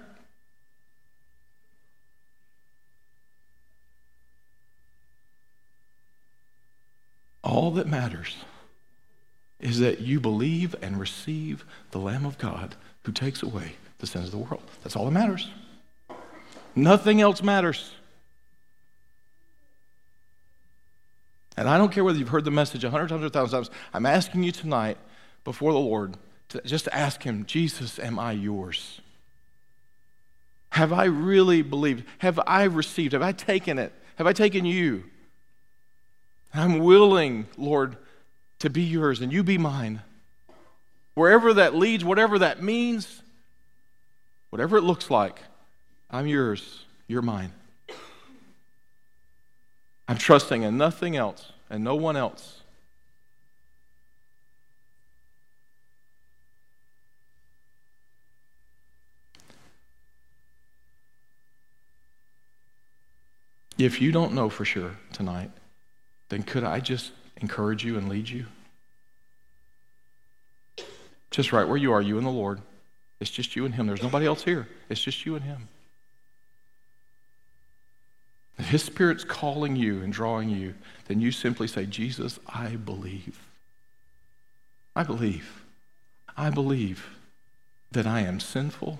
All 7.44 7.72
that 7.72 7.88
matters 7.88 8.36
is 9.66 9.80
that 9.80 10.00
you 10.00 10.20
believe 10.20 10.76
and 10.84 11.00
receive 11.00 11.66
the 11.90 11.98
Lamb 11.98 12.24
of 12.24 12.38
God 12.38 12.76
who 13.02 13.12
takes 13.12 13.42
away 13.42 13.78
the 13.98 14.06
sins 14.06 14.26
of 14.26 14.32
the 14.32 14.38
world. 14.38 14.62
That's 14.84 14.96
all 14.96 15.06
that 15.06 15.12
matters. 15.12 15.50
Nothing 16.76 17.20
else 17.20 17.42
matters. 17.42 17.92
And 21.58 21.68
I 21.68 21.80
don't 21.80 21.92
care 21.92 22.04
whether 22.04 22.20
you've 22.20 22.30
heard 22.30 22.46
the 22.46 22.52
message 22.52 22.84
a 22.84 22.92
hundred, 22.92 23.10
hundred 23.10 23.34
thousand 23.34 23.58
times. 23.58 23.72
I'm 23.92 24.06
asking 24.06 24.44
you 24.44 24.52
tonight 24.52 24.98
before 25.44 25.74
the 25.74 25.80
Lord 25.80 26.16
to 26.50 26.62
just 26.62 26.88
ask 26.92 27.24
Him, 27.24 27.44
Jesus, 27.46 27.98
am 27.98 28.20
I 28.20 28.34
yours? 28.34 29.02
Have 30.70 30.94
I 30.94 31.06
really 31.06 31.64
believed? 31.64 32.04
Have 32.20 32.40
I 32.46 32.66
received? 32.66 33.14
Have 33.14 33.24
I 33.24 33.32
taken 33.32 33.80
it? 33.80 33.94
Have 34.18 34.28
I 34.28 34.34
taken 34.34 34.64
you? 34.64 35.06
I'm 36.54 36.78
willing, 36.80 37.48
Lord, 37.58 37.98
to 38.60 38.70
be 38.70 38.82
yours 38.82 39.22
and 39.22 39.32
you 39.32 39.44
be 39.44 39.58
mine. 39.58 40.02
Wherever 41.14 41.54
that 41.54 41.76
leads, 41.76 42.04
whatever 42.04 42.40
that 42.40 42.62
means, 42.62 43.22
whatever 44.50 44.78
it 44.78 44.82
looks 44.82 45.10
like, 45.10 45.40
I'm 46.10 46.28
yours, 46.28 46.86
you're 47.08 47.22
mine. 47.22 47.52
I'm 50.08 50.18
trusting 50.18 50.62
in 50.64 50.78
nothing 50.78 51.16
else 51.16 51.52
and 51.70 51.84
no 51.84 51.96
one 51.96 52.16
else. 52.16 52.62
If 63.78 64.02
you 64.02 64.12
don't 64.12 64.34
know 64.34 64.50
for 64.50 64.64
sure 64.64 64.96
tonight, 65.12 65.52
then 66.30 66.44
could 66.44 66.64
I 66.64 66.80
just 66.80 67.12
encourage 67.38 67.84
you 67.84 67.98
and 67.98 68.10
lead 68.10 68.30
you? 68.30 68.46
Just 71.32 71.52
right 71.52 71.68
where 71.68 71.78
you 71.78 71.92
are, 71.92 72.02
you 72.02 72.18
and 72.18 72.26
the 72.26 72.32
Lord. 72.32 72.62
It's 73.20 73.30
just 73.30 73.56
you 73.56 73.66
and 73.66 73.76
Him. 73.76 73.88
There's 73.88 74.04
nobody 74.04 74.26
else 74.26 74.44
here. 74.44 74.68
It's 74.90 75.02
just 75.02 75.26
you 75.26 75.36
and 75.36 75.44
Him. 75.44 75.68
If 78.58 78.70
His 78.70 78.84
Spirit's 78.84 79.24
calling 79.24 79.76
you 79.76 80.02
and 80.02 80.14
drawing 80.14 80.50
you, 80.50 80.76
then 81.08 81.20
you 81.20 81.32
simply 81.32 81.68
say, 81.68 81.86
Jesus, 81.86 82.40
I 82.48 82.78
believe. 82.78 83.40
I 84.96 85.04
believe. 85.04 85.64
I 86.38 86.50
believe 86.50 87.08
that 87.92 88.08
I 88.08 88.22
am 88.22 88.40
sinful 88.40 89.00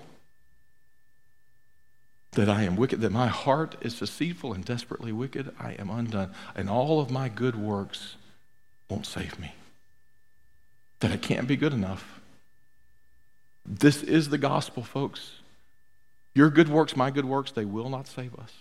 that 2.36 2.48
I 2.48 2.62
am 2.62 2.76
wicked, 2.76 3.00
that 3.00 3.12
my 3.12 3.26
heart 3.26 3.76
is 3.80 3.98
deceitful 3.98 4.52
and 4.52 4.64
desperately 4.64 5.10
wicked. 5.10 5.52
I 5.58 5.72
am 5.72 5.90
undone. 5.90 6.32
And 6.54 6.70
all 6.70 7.00
of 7.00 7.10
my 7.10 7.28
good 7.28 7.56
works 7.56 8.16
won't 8.88 9.06
save 9.06 9.38
me. 9.38 9.52
That 11.00 11.12
I 11.12 11.16
can't 11.16 11.48
be 11.48 11.56
good 11.56 11.72
enough. 11.72 12.20
This 13.64 14.02
is 14.02 14.28
the 14.28 14.38
gospel, 14.38 14.82
folks. 14.82 15.32
Your 16.34 16.50
good 16.50 16.68
works, 16.68 16.96
my 16.96 17.10
good 17.10 17.24
works, 17.24 17.50
they 17.50 17.64
will 17.64 17.88
not 17.88 18.06
save 18.06 18.34
us. 18.38 18.52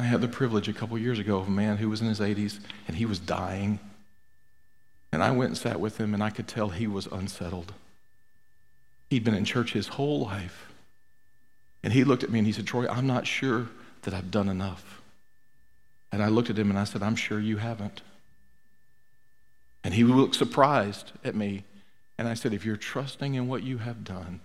I 0.00 0.04
had 0.04 0.20
the 0.20 0.28
privilege 0.28 0.68
a 0.68 0.72
couple 0.72 0.96
years 0.96 1.18
ago 1.18 1.38
of 1.38 1.48
a 1.48 1.50
man 1.50 1.78
who 1.78 1.88
was 1.88 2.00
in 2.00 2.06
his 2.06 2.20
80s 2.20 2.60
and 2.86 2.96
he 2.96 3.04
was 3.04 3.18
dying. 3.18 3.80
And 5.10 5.22
I 5.22 5.30
went 5.32 5.50
and 5.50 5.58
sat 5.58 5.80
with 5.80 5.96
him, 5.96 6.12
and 6.12 6.22
I 6.22 6.30
could 6.30 6.46
tell 6.46 6.68
he 6.68 6.86
was 6.86 7.06
unsettled. 7.06 7.72
He'd 9.08 9.24
been 9.24 9.34
in 9.34 9.46
church 9.46 9.72
his 9.72 9.88
whole 9.88 10.20
life. 10.20 10.67
And 11.82 11.92
he 11.92 12.04
looked 12.04 12.24
at 12.24 12.30
me 12.30 12.38
and 12.38 12.46
he 12.46 12.52
said, 12.52 12.66
Troy, 12.66 12.88
I'm 12.88 13.06
not 13.06 13.26
sure 13.26 13.68
that 14.02 14.14
I've 14.14 14.30
done 14.30 14.48
enough. 14.48 15.00
And 16.10 16.22
I 16.22 16.28
looked 16.28 16.50
at 16.50 16.58
him 16.58 16.70
and 16.70 16.78
I 16.78 16.84
said, 16.84 17.02
I'm 17.02 17.16
sure 17.16 17.38
you 17.38 17.58
haven't. 17.58 18.02
And 19.84 19.94
he 19.94 20.04
looked 20.04 20.34
surprised 20.34 21.12
at 21.24 21.34
me. 21.34 21.64
And 22.18 22.26
I 22.26 22.34
said, 22.34 22.52
If 22.52 22.64
you're 22.64 22.76
trusting 22.76 23.34
in 23.34 23.46
what 23.46 23.62
you 23.62 23.78
have 23.78 24.04
done, 24.04 24.40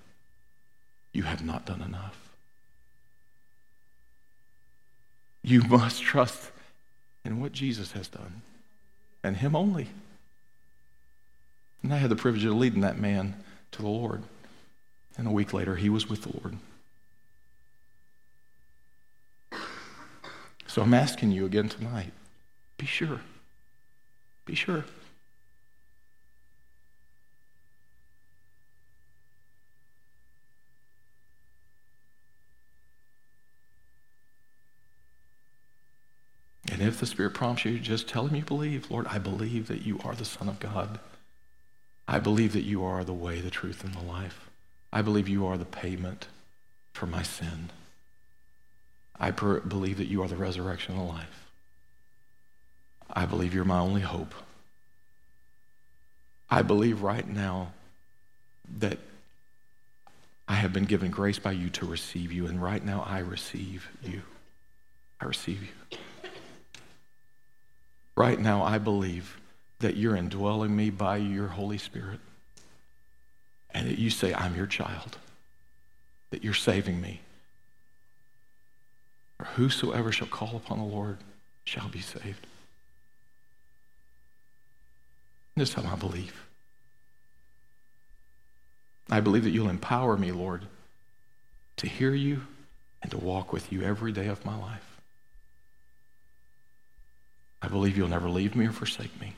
you 1.11 1.23
have 1.23 1.43
not 1.43 1.65
done 1.65 1.81
enough. 1.81 2.17
You 5.41 5.61
must 5.63 6.01
trust 6.01 6.51
in 7.25 7.41
what 7.41 7.51
Jesus 7.51 7.93
has 7.93 8.07
done 8.07 8.41
and 9.23 9.37
Him 9.37 9.55
only. 9.55 9.87
And 11.81 11.93
I 11.93 11.97
had 11.97 12.09
the 12.09 12.15
privilege 12.15 12.45
of 12.45 12.53
leading 12.53 12.81
that 12.81 12.99
man 12.99 13.35
to 13.71 13.81
the 13.81 13.87
Lord. 13.87 14.23
And 15.17 15.27
a 15.27 15.31
week 15.31 15.53
later, 15.53 15.75
he 15.75 15.89
was 15.89 16.09
with 16.09 16.23
the 16.23 16.37
Lord. 16.41 16.57
So 20.73 20.81
I'm 20.81 20.95
asking 20.95 21.29
you 21.29 21.45
again 21.45 21.69
tonight 21.69 22.13
be 22.79 22.87
sure. 22.87 23.19
Be 24.43 24.55
sure. 24.55 24.85
And 36.71 36.81
if 36.81 36.99
the 36.99 37.05
Spirit 37.05 37.35
prompts 37.35 37.65
you, 37.65 37.77
just 37.77 38.09
tell 38.09 38.25
him 38.25 38.35
you 38.35 38.41
believe. 38.41 38.89
Lord, 38.89 39.05
I 39.05 39.19
believe 39.19 39.67
that 39.67 39.85
you 39.85 39.99
are 40.03 40.15
the 40.15 40.25
Son 40.25 40.49
of 40.49 40.59
God. 40.59 40.99
I 42.07 42.17
believe 42.17 42.53
that 42.53 42.63
you 42.63 42.83
are 42.83 43.03
the 43.03 43.13
way, 43.13 43.41
the 43.41 43.51
truth, 43.51 43.83
and 43.83 43.93
the 43.93 44.01
life. 44.01 44.49
I 44.91 45.03
believe 45.03 45.29
you 45.29 45.45
are 45.45 45.59
the 45.59 45.65
payment 45.65 46.25
for 46.93 47.05
my 47.05 47.21
sin. 47.21 47.69
I 49.23 49.31
per- 49.31 49.61
believe 49.61 49.99
that 49.99 50.07
you 50.07 50.21
are 50.21 50.27
the 50.27 50.35
resurrection 50.35 50.97
the 50.97 51.03
life. 51.03 51.47
I 53.09 53.25
believe 53.25 53.53
you're 53.53 53.63
my 53.63 53.79
only 53.79 54.01
hope. 54.01 54.35
I 56.49 56.61
believe 56.61 57.03
right 57.03 57.25
now 57.25 57.71
that 58.79 58.97
I 60.45 60.55
have 60.55 60.73
been 60.73 60.83
given 60.83 61.09
grace 61.09 61.39
by 61.39 61.53
you 61.53 61.69
to 61.69 61.85
receive 61.85 62.33
you, 62.33 62.47
and 62.47 62.61
right 62.61 62.83
now 62.83 63.01
I 63.07 63.19
receive 63.19 63.89
you. 64.03 64.23
I 65.21 65.25
receive 65.25 65.61
you. 65.63 65.99
Right 68.17 68.37
now 68.37 68.61
I 68.61 68.77
believe 68.77 69.39
that 69.79 69.95
you're 69.95 70.17
indwelling 70.17 70.75
me 70.75 70.89
by 70.89 71.15
your 71.15 71.47
Holy 71.47 71.77
Spirit, 71.77 72.19
and 73.69 73.87
that 73.87 73.97
you 73.97 74.09
say, 74.09 74.33
I'm 74.33 74.57
your 74.57 74.67
child, 74.67 75.17
that 76.31 76.43
you're 76.43 76.53
saving 76.53 76.99
me. 76.99 77.21
For 79.43 79.49
whosoever 79.61 80.13
shall 80.13 80.27
call 80.27 80.55
upon 80.55 80.77
the 80.77 80.85
Lord 80.85 81.17
shall 81.65 81.89
be 81.89 81.99
saved. 81.99 82.47
This 85.57 85.71
time 85.71 85.85
I 85.85 85.95
believe. 85.95 86.45
I 89.09 89.19
believe 89.19 89.43
that 89.43 89.49
you'll 89.49 89.69
empower 89.69 90.15
me, 90.15 90.31
Lord, 90.31 90.63
to 91.75 91.87
hear 91.87 92.13
you 92.13 92.43
and 93.01 93.11
to 93.11 93.17
walk 93.17 93.51
with 93.51 93.69
you 93.69 93.81
every 93.81 94.13
day 94.13 94.27
of 94.27 94.45
my 94.45 94.57
life. 94.57 94.97
I 97.61 97.67
believe 97.67 97.97
you'll 97.97 98.07
never 98.07 98.29
leave 98.29 98.55
me 98.55 98.65
or 98.65 98.71
forsake 98.71 99.19
me. 99.19 99.33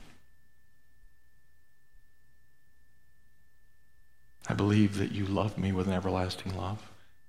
I 4.48 4.54
believe 4.54 4.98
that 4.98 5.10
you 5.10 5.26
love 5.26 5.58
me 5.58 5.72
with 5.72 5.88
an 5.88 5.94
everlasting 5.94 6.56
love, 6.56 6.80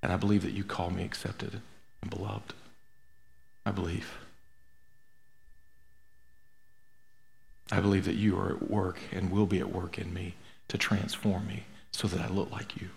and 0.03 0.11
I 0.11 0.17
believe 0.17 0.43
that 0.43 0.53
you 0.53 0.63
call 0.63 0.91
me 0.91 1.03
accepted 1.03 1.59
and 2.03 2.11
beloved. 2.11 2.53
I 3.67 3.71
believe. 3.71 4.17
I 7.69 7.81
believe 7.81 8.05
that 8.05 8.15
you 8.15 8.39
are 8.39 8.51
at 8.51 8.71
work 8.71 8.97
and 9.11 9.29
will 9.29 9.45
be 9.45 9.59
at 9.59 9.73
work 9.73 9.99
in 9.99 10.13
me 10.13 10.35
to 10.69 10.77
transform 10.77 11.47
me 11.47 11.65
so 11.91 12.07
that 12.07 12.21
I 12.21 12.29
look 12.29 12.49
like 12.49 12.79
you. 12.79 12.87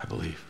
I 0.00 0.04
believe. 0.04 0.44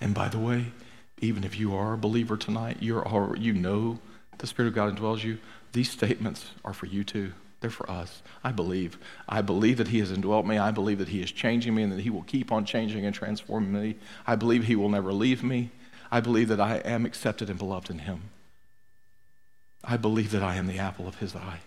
And 0.00 0.12
by 0.12 0.28
the 0.28 0.40
way, 0.40 0.72
even 1.20 1.44
if 1.44 1.56
you 1.56 1.76
are 1.76 1.92
a 1.92 1.98
believer 1.98 2.36
tonight, 2.36 2.78
you're 2.80 3.06
already, 3.06 3.42
you 3.42 3.52
know 3.52 4.00
the 4.38 4.48
Spirit 4.48 4.70
of 4.70 4.74
God 4.74 4.96
indwells 4.96 5.22
you, 5.22 5.38
these 5.72 5.88
statements 5.88 6.50
are 6.64 6.74
for 6.74 6.86
you 6.86 7.04
too. 7.04 7.32
They're 7.60 7.70
for 7.70 7.90
us. 7.90 8.22
I 8.44 8.52
believe. 8.52 8.98
I 9.28 9.42
believe 9.42 9.78
that 9.78 9.88
He 9.88 9.98
has 9.98 10.12
indwelt 10.12 10.46
me. 10.46 10.58
I 10.58 10.70
believe 10.70 10.98
that 10.98 11.08
He 11.08 11.22
is 11.22 11.32
changing 11.32 11.74
me 11.74 11.82
and 11.82 11.92
that 11.92 12.00
He 12.00 12.10
will 12.10 12.22
keep 12.22 12.52
on 12.52 12.64
changing 12.64 13.04
and 13.04 13.14
transforming 13.14 13.72
me. 13.72 13.96
I 14.26 14.36
believe 14.36 14.64
He 14.64 14.76
will 14.76 14.88
never 14.88 15.12
leave 15.12 15.42
me. 15.42 15.70
I 16.10 16.20
believe 16.20 16.48
that 16.48 16.60
I 16.60 16.76
am 16.76 17.04
accepted 17.04 17.50
and 17.50 17.58
beloved 17.58 17.90
in 17.90 18.00
Him. 18.00 18.30
I 19.82 19.96
believe 19.96 20.30
that 20.30 20.42
I 20.42 20.56
am 20.56 20.66
the 20.66 20.78
apple 20.78 21.08
of 21.08 21.16
His 21.16 21.34
eye, 21.34 21.60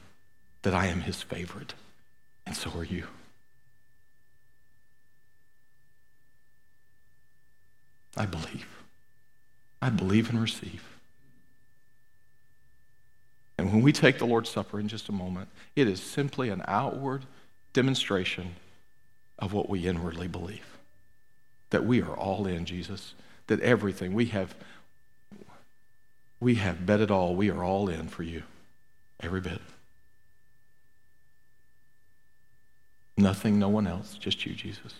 that 0.62 0.74
I 0.74 0.88
am 0.88 1.02
His 1.02 1.22
favorite, 1.22 1.74
and 2.46 2.56
so 2.56 2.72
are 2.78 2.84
you. 2.84 3.08
I 8.16 8.26
believe. 8.26 8.68
I 9.82 9.90
believe 9.90 10.30
and 10.30 10.42
receive. 10.42 10.91
When 13.72 13.82
we 13.82 13.94
take 13.94 14.18
the 14.18 14.26
Lord's 14.26 14.50
Supper 14.50 14.82
in 14.82 14.90
just 14.90 15.08
a 15.08 15.14
moment, 15.14 15.48
it 15.78 15.88
is 15.88 16.04
simply 16.04 16.50
an 16.50 16.62
outward 16.68 17.24
demonstration 17.72 18.56
of 19.40 19.54
what 19.54 19.70
we 19.70 19.88
inwardly 19.88 20.28
believe. 20.28 20.78
That 21.70 21.86
we 21.86 22.02
are 22.02 22.14
all 22.14 22.48
in 22.48 22.66
Jesus, 22.66 23.14
that 23.48 23.62
everything 23.62 24.14
we 24.14 24.26
have 24.26 24.54
we 26.42 26.56
have 26.56 26.86
bet 26.86 27.00
it 27.00 27.12
all. 27.12 27.36
We 27.36 27.52
are 27.52 27.64
all 27.64 27.88
in 27.88 28.08
for 28.08 28.24
you. 28.24 28.44
Every 29.20 29.40
bit. 29.40 29.62
Nothing, 33.16 33.60
no 33.60 33.70
one 33.70 33.86
else, 33.86 34.18
just 34.18 34.46
you, 34.46 34.54
Jesus. 34.54 34.96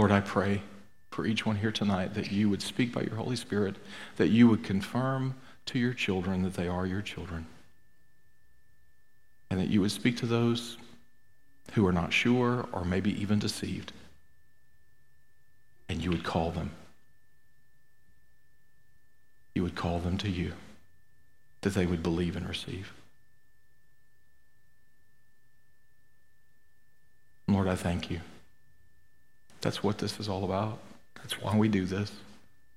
Lord, 0.00 0.12
I 0.12 0.22
pray 0.22 0.62
for 1.10 1.26
each 1.26 1.44
one 1.44 1.56
here 1.56 1.70
tonight 1.70 2.14
that 2.14 2.32
you 2.32 2.48
would 2.48 2.62
speak 2.62 2.90
by 2.90 3.02
your 3.02 3.16
Holy 3.16 3.36
Spirit, 3.36 3.76
that 4.16 4.28
you 4.28 4.48
would 4.48 4.64
confirm 4.64 5.34
to 5.66 5.78
your 5.78 5.92
children 5.92 6.40
that 6.42 6.54
they 6.54 6.68
are 6.68 6.86
your 6.86 7.02
children, 7.02 7.44
and 9.50 9.60
that 9.60 9.68
you 9.68 9.82
would 9.82 9.90
speak 9.90 10.16
to 10.16 10.24
those 10.24 10.78
who 11.74 11.86
are 11.86 11.92
not 11.92 12.14
sure 12.14 12.66
or 12.72 12.82
maybe 12.82 13.12
even 13.20 13.38
deceived, 13.38 13.92
and 15.90 16.02
you 16.02 16.08
would 16.08 16.24
call 16.24 16.50
them. 16.50 16.70
You 19.54 19.64
would 19.64 19.76
call 19.76 19.98
them 19.98 20.16
to 20.16 20.30
you, 20.30 20.54
that 21.60 21.74
they 21.74 21.84
would 21.84 22.02
believe 22.02 22.36
and 22.36 22.48
receive. 22.48 22.94
Lord, 27.46 27.68
I 27.68 27.74
thank 27.74 28.10
you. 28.10 28.20
That's 29.60 29.82
what 29.82 29.98
this 29.98 30.18
is 30.18 30.28
all 30.28 30.44
about. 30.44 30.78
That's 31.16 31.40
why 31.40 31.56
we 31.56 31.68
do 31.68 31.84
this. 31.84 32.12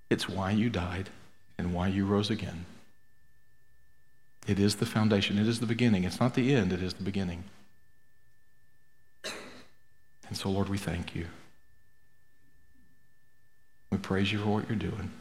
It's 0.09 0.27
why 0.27 0.51
you 0.51 0.69
died 0.69 1.09
and 1.57 1.73
why 1.73 1.87
you 1.87 2.05
rose 2.05 2.29
again. 2.29 2.65
It 4.47 4.59
is 4.59 4.75
the 4.75 4.85
foundation. 4.85 5.37
It 5.37 5.47
is 5.47 5.59
the 5.59 5.65
beginning. 5.65 6.03
It's 6.03 6.19
not 6.19 6.33
the 6.33 6.53
end. 6.53 6.73
It 6.73 6.83
is 6.83 6.93
the 6.93 7.03
beginning. 7.03 7.45
And 10.27 10.37
so, 10.37 10.49
Lord, 10.49 10.67
we 10.67 10.77
thank 10.77 11.15
you. 11.15 11.27
We 13.89 13.97
praise 13.97 14.31
you 14.31 14.39
for 14.39 14.47
what 14.47 14.67
you're 14.67 14.77
doing. 14.77 15.11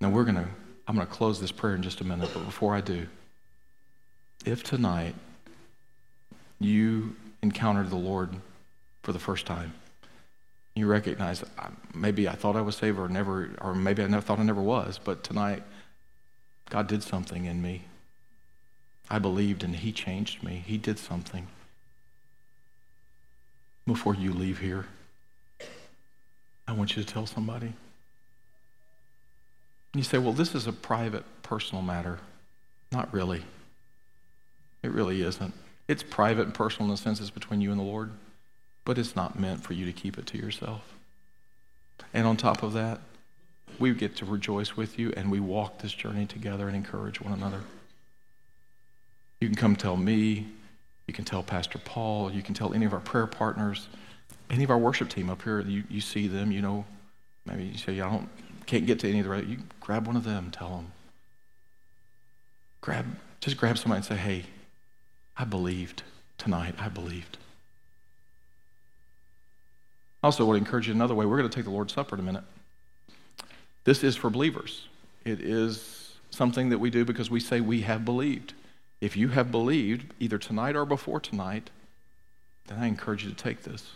Now, 0.00 0.10
we're 0.10 0.24
going 0.24 0.36
to, 0.36 0.46
I'm 0.86 0.94
going 0.94 1.06
to 1.06 1.12
close 1.12 1.40
this 1.40 1.50
prayer 1.50 1.74
in 1.74 1.82
just 1.82 2.00
a 2.00 2.04
minute, 2.04 2.28
but 2.34 2.44
before 2.44 2.74
I 2.74 2.80
do, 2.80 3.06
if 4.44 4.62
tonight 4.62 5.14
you 6.60 7.16
encountered 7.42 7.90
the 7.90 7.96
Lord 7.96 8.30
for 9.02 9.12
the 9.12 9.18
first 9.18 9.46
time. 9.46 9.72
You 10.74 10.86
recognize 10.86 11.42
uh, 11.42 11.68
maybe 11.94 12.28
I 12.28 12.34
thought 12.34 12.56
I 12.56 12.60
was 12.60 12.76
saved 12.76 12.98
or 12.98 13.08
never, 13.08 13.50
or 13.60 13.74
maybe 13.74 14.02
I 14.02 14.06
never 14.06 14.22
thought 14.22 14.38
I 14.38 14.42
never 14.42 14.60
was, 14.60 15.00
but 15.02 15.24
tonight 15.24 15.62
God 16.68 16.86
did 16.86 17.02
something 17.02 17.44
in 17.44 17.62
me. 17.62 17.82
I 19.08 19.18
believed 19.18 19.62
and 19.62 19.76
He 19.76 19.92
changed 19.92 20.42
me. 20.42 20.62
He 20.66 20.76
did 20.76 20.98
something. 20.98 21.46
Before 23.86 24.14
you 24.14 24.32
leave 24.32 24.58
here, 24.58 24.86
I 26.66 26.72
want 26.72 26.96
you 26.96 27.02
to 27.02 27.08
tell 27.08 27.26
somebody. 27.26 27.72
You 29.94 30.02
say, 30.02 30.18
well, 30.18 30.32
this 30.32 30.54
is 30.54 30.66
a 30.66 30.72
private, 30.72 31.24
personal 31.42 31.82
matter. 31.82 32.18
Not 32.92 33.12
really. 33.14 33.44
It 34.82 34.90
really 34.90 35.22
isn't. 35.22 35.54
It's 35.88 36.02
private 36.02 36.42
and 36.42 36.54
personal 36.54 36.86
in 36.86 36.90
the 36.90 36.96
sense 36.96 37.20
it's 37.20 37.30
between 37.30 37.60
you 37.60 37.70
and 37.70 37.78
the 37.78 37.84
Lord, 37.84 38.10
but 38.84 38.98
it's 38.98 39.14
not 39.14 39.38
meant 39.38 39.62
for 39.62 39.72
you 39.72 39.86
to 39.86 39.92
keep 39.92 40.18
it 40.18 40.26
to 40.26 40.38
yourself. 40.38 40.82
And 42.12 42.26
on 42.26 42.36
top 42.36 42.62
of 42.62 42.72
that, 42.72 43.00
we 43.78 43.92
get 43.94 44.16
to 44.16 44.24
rejoice 44.24 44.76
with 44.76 44.98
you 44.98 45.12
and 45.16 45.30
we 45.30 45.40
walk 45.40 45.78
this 45.78 45.92
journey 45.92 46.26
together 46.26 46.66
and 46.66 46.76
encourage 46.76 47.20
one 47.20 47.32
another. 47.32 47.60
You 49.40 49.48
can 49.48 49.56
come 49.56 49.76
tell 49.76 49.96
me, 49.96 50.46
you 51.06 51.14
can 51.14 51.24
tell 51.24 51.42
Pastor 51.42 51.78
Paul, 51.78 52.32
you 52.32 52.42
can 52.42 52.54
tell 52.54 52.72
any 52.72 52.86
of 52.86 52.92
our 52.92 53.00
prayer 53.00 53.26
partners, 53.26 53.88
any 54.50 54.64
of 54.64 54.70
our 54.70 54.78
worship 54.78 55.08
team 55.08 55.28
up 55.28 55.42
here. 55.42 55.60
You, 55.60 55.84
you 55.90 56.00
see 56.00 56.26
them, 56.26 56.50
you 56.50 56.62
know, 56.62 56.84
maybe 57.44 57.64
you 57.64 57.78
say, 57.78 58.00
I 58.00 58.10
don't, 58.10 58.28
can't 58.66 58.86
get 58.86 58.98
to 59.00 59.08
any 59.08 59.20
of 59.20 59.26
the, 59.26 59.30
right. 59.30 59.46
you 59.46 59.58
grab 59.80 60.06
one 60.06 60.16
of 60.16 60.24
them, 60.24 60.50
tell 60.50 60.70
them. 60.70 60.92
grab, 62.80 63.06
just 63.40 63.56
grab 63.56 63.78
somebody 63.78 63.98
and 63.98 64.04
say, 64.06 64.16
hey, 64.16 64.44
I 65.38 65.44
believed 65.44 66.02
tonight. 66.38 66.74
I 66.78 66.88
believed. 66.88 67.38
Also, 70.22 70.44
I 70.44 70.46
want 70.46 70.58
to 70.58 70.64
encourage 70.64 70.88
you 70.88 70.94
another 70.94 71.14
way. 71.14 71.26
We're 71.26 71.36
going 71.36 71.48
to 71.48 71.54
take 71.54 71.64
the 71.64 71.70
Lord's 71.70 71.92
Supper 71.92 72.16
in 72.16 72.20
a 72.20 72.24
minute. 72.24 72.44
This 73.84 74.02
is 74.02 74.16
for 74.16 74.30
believers. 74.30 74.88
It 75.24 75.40
is 75.40 76.12
something 76.30 76.70
that 76.70 76.78
we 76.78 76.90
do 76.90 77.04
because 77.04 77.30
we 77.30 77.40
say 77.40 77.60
we 77.60 77.82
have 77.82 78.04
believed. 78.04 78.54
If 79.00 79.16
you 79.16 79.28
have 79.28 79.50
believed, 79.50 80.12
either 80.18 80.38
tonight 80.38 80.74
or 80.74 80.84
before 80.84 81.20
tonight, 81.20 81.70
then 82.66 82.78
I 82.78 82.86
encourage 82.86 83.24
you 83.24 83.30
to 83.30 83.36
take 83.36 83.62
this. 83.62 83.92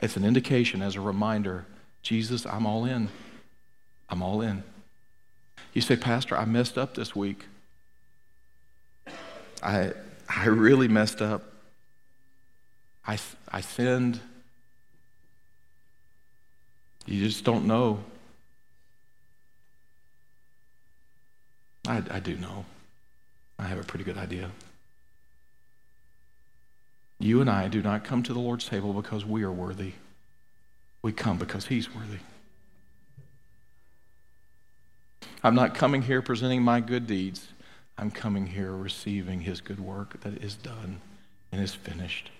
It's 0.00 0.16
an 0.16 0.24
indication 0.24 0.82
as 0.82 0.96
a 0.96 1.00
reminder 1.00 1.66
Jesus, 2.02 2.44
I'm 2.44 2.66
all 2.66 2.84
in. 2.84 3.08
I'm 4.08 4.22
all 4.22 4.40
in. 4.40 4.64
You 5.72 5.80
say, 5.80 5.94
Pastor, 5.94 6.36
I 6.36 6.44
messed 6.44 6.76
up 6.76 6.94
this 6.94 7.14
week. 7.14 7.46
I, 9.62 9.92
I 10.28 10.46
really 10.46 10.88
messed 10.88 11.22
up. 11.22 11.44
I, 13.06 13.18
I 13.50 13.60
sinned. 13.60 14.20
You 17.06 17.24
just 17.24 17.44
don't 17.44 17.66
know. 17.66 18.00
I, 21.86 22.02
I 22.10 22.20
do 22.20 22.36
know. 22.36 22.64
I 23.58 23.64
have 23.64 23.78
a 23.78 23.84
pretty 23.84 24.04
good 24.04 24.18
idea. 24.18 24.50
You 27.18 27.40
and 27.40 27.48
I 27.48 27.68
do 27.68 27.82
not 27.82 28.02
come 28.02 28.22
to 28.24 28.32
the 28.32 28.40
Lord's 28.40 28.66
table 28.66 28.92
because 28.92 29.24
we 29.24 29.44
are 29.44 29.52
worthy. 29.52 29.92
We 31.02 31.12
come 31.12 31.38
because 31.38 31.66
He's 31.66 31.92
worthy. 31.94 32.18
I'm 35.44 35.54
not 35.54 35.74
coming 35.74 36.02
here 36.02 36.22
presenting 36.22 36.62
my 36.62 36.80
good 36.80 37.06
deeds. 37.06 37.48
I'm 37.98 38.10
coming 38.10 38.46
here 38.46 38.72
receiving 38.72 39.40
His 39.42 39.60
good 39.60 39.80
work 39.80 40.20
that 40.22 40.42
is 40.42 40.54
done 40.54 41.00
and 41.50 41.62
is 41.62 41.74
finished. 41.74 42.30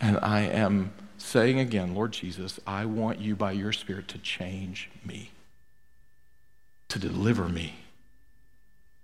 And 0.00 0.18
I 0.20 0.40
am 0.40 0.92
saying 1.18 1.58
again, 1.58 1.94
Lord 1.94 2.12
Jesus, 2.12 2.58
I 2.66 2.84
want 2.84 3.20
you 3.20 3.36
by 3.36 3.52
your 3.52 3.72
Spirit 3.72 4.08
to 4.08 4.18
change 4.18 4.90
me, 5.04 5.30
to 6.88 6.98
deliver 6.98 7.48
me, 7.48 7.76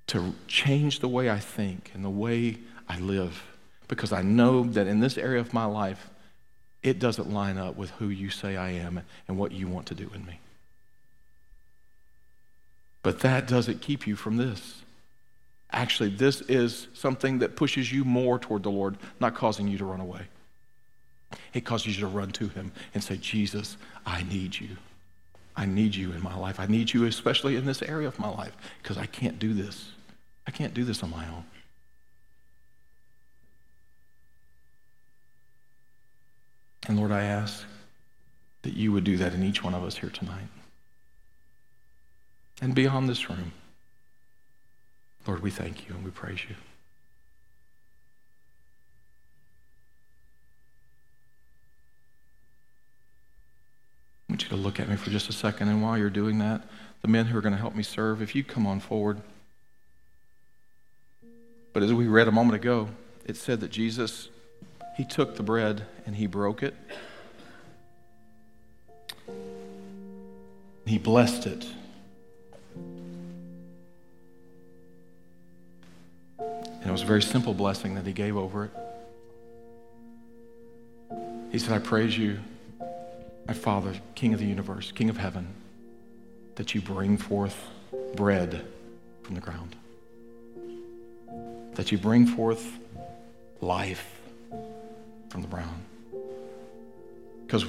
to 0.09 0.35
change 0.49 0.99
the 0.99 1.09
way 1.09 1.31
I 1.31 1.39
think 1.39 1.93
and 1.95 2.05
the 2.05 2.11
way 2.11 2.59
I 2.89 2.99
live. 2.99 3.45
Because 3.87 4.13
I 4.13 4.23
know 4.23 4.65
that 4.65 4.87
in 4.87 5.01
this 5.01 5.17
area 5.17 5.41
of 5.41 5.55
my 5.55 5.65
life, 5.65 6.11
it 6.83 6.99
doesn't 6.99 7.33
line 7.33 7.59
up 7.59 7.77
with 7.77 7.91
who 7.91 8.09
you 8.09 8.31
say 8.31 8.57
I 8.57 8.71
am 8.71 9.03
and 9.29 9.39
what 9.39 9.53
you 9.53 9.69
want 9.69 9.87
to 9.87 9.95
do 9.95 10.11
in 10.15 10.27
me. 10.27 10.39
But 13.03 13.21
that 13.21 13.47
doesn't 13.47 13.81
keep 13.81 14.07
you 14.07 14.17
from 14.17 14.37
this. 14.37 14.83
Actually, 15.73 16.11
this 16.11 16.41
is 16.43 16.89
something 16.95 17.39
that 17.39 17.57
pushes 17.57 17.93
you 17.93 18.05
more 18.05 18.39
toward 18.39 18.63
the 18.63 18.71
Lord, 18.71 18.99
not 19.21 19.35
causing 19.35 19.69
you 19.69 19.79
to 19.79 19.85
run 19.85 20.01
away. 20.01 20.23
It 21.55 21.65
causes 21.65 21.95
you 21.97 22.01
to 22.01 22.09
run 22.09 22.33
to 22.33 22.49
Him 22.49 22.73
and 22.93 23.03
say, 23.03 23.17
Jesus, 23.17 23.77
I 24.05 24.25
need 24.25 24.59
you. 24.59 24.77
I 25.57 25.67
need 25.67 25.95
you 25.95 26.13
in 26.13 26.23
my 26.23 26.37
life. 26.37 26.59
I 26.59 26.67
need 26.67 26.93
you, 26.93 27.05
especially 27.05 27.57
in 27.57 27.67
this 27.67 27.83
area 27.83 28.09
of 28.09 28.19
my 28.19 28.29
life, 28.29 28.57
because 28.83 28.99
I 28.99 29.07
can't 29.07 29.39
do 29.39 29.55
this. 29.55 29.93
I 30.47 30.51
can't 30.51 30.75
do 30.75 30.85
this 30.85 31.03
on 31.03 31.11
my 31.11 31.27
own. 31.29 31.45
And 36.89 36.99
Lord, 36.99 37.13
I 37.13 37.23
ask 37.23 37.65
that 38.63 38.75
you 38.75 38.91
would 38.93 39.05
do 39.05 39.17
that 39.19 39.35
in 39.35 39.45
each 39.45 39.63
one 39.63 39.75
of 39.75 39.85
us 39.85 39.97
here 39.97 40.11
tonight 40.11 40.49
and 42.61 42.75
beyond 42.75 43.09
this 43.09 43.29
room. 43.29 43.53
Lord, 45.27 45.43
we 45.43 45.51
thank 45.51 45.89
you 45.89 45.95
and 45.95 46.05
we 46.05 46.11
praise 46.11 46.41
you. 46.49 46.57
I 54.29 54.33
want 54.33 54.43
you 54.45 54.49
to 54.51 54.57
look 54.57 54.79
at 54.79 54.89
me 54.89 54.97
for 54.97 55.11
just 55.11 55.29
a 55.29 55.33
second. 55.33 55.69
And 55.69 55.83
while 55.83 55.99
you're 55.99 56.11
doing 56.11 56.39
that, 56.39 56.63
the 57.03 57.09
men 57.09 57.27
who 57.27 57.37
are 57.39 57.41
going 57.41 57.53
to 57.55 57.59
help 57.59 57.75
me 57.75 57.83
serve, 57.83 58.23
if 58.23 58.35
you 58.35 58.45
come 58.45 58.67
on 58.67 58.81
forward. 58.81 59.21
But 61.73 61.83
as 61.83 61.93
we 61.93 62.07
read 62.07 62.29
a 62.29 62.33
moment 62.33 62.57
ago, 62.57 62.91
it 63.25 63.37
said 63.37 63.61
that 63.61 63.71
Jesus, 63.71 64.29
he 64.97 65.05
took 65.05 65.37
the 65.37 65.43
bread 65.43 65.87
and 66.07 66.17
he 66.17 66.27
broke 66.27 66.63
it. 66.63 66.75
He 70.87 70.99
blessed 70.99 71.47
it. 71.47 71.67
And 76.81 76.89
it 76.89 76.93
was 76.93 77.03
a 77.03 77.07
very 77.07 77.23
simple 77.23 77.53
blessing 77.53 77.95
that 77.95 78.07
he 78.07 78.13
gave 78.13 78.37
over 78.37 78.65
it. 78.65 78.71
He 81.53 81.59
said, 81.59 81.73
I 81.73 81.79
praise 81.79 82.17
you, 82.17 82.39
my 83.47 83.55
Father, 83.55 83.93
King 84.15 84.33
of 84.33 84.41
the 84.41 84.47
universe, 84.47 84.93
King 84.93 85.11
of 85.11 85.17
heaven, 85.17 85.49
that 86.55 86.75
you 86.75 86.81
bring 86.81 87.17
forth 87.17 87.69
bread 88.15 88.65
from 89.23 89.35
the 89.35 89.41
ground, 89.41 89.77
that 91.75 91.93
you 91.93 91.99
bring 91.99 92.27
forth 92.27 92.79
life 93.61 94.21
from 95.29 95.43
the 95.43 95.49
ground. 95.49 95.83
Because 97.47 97.65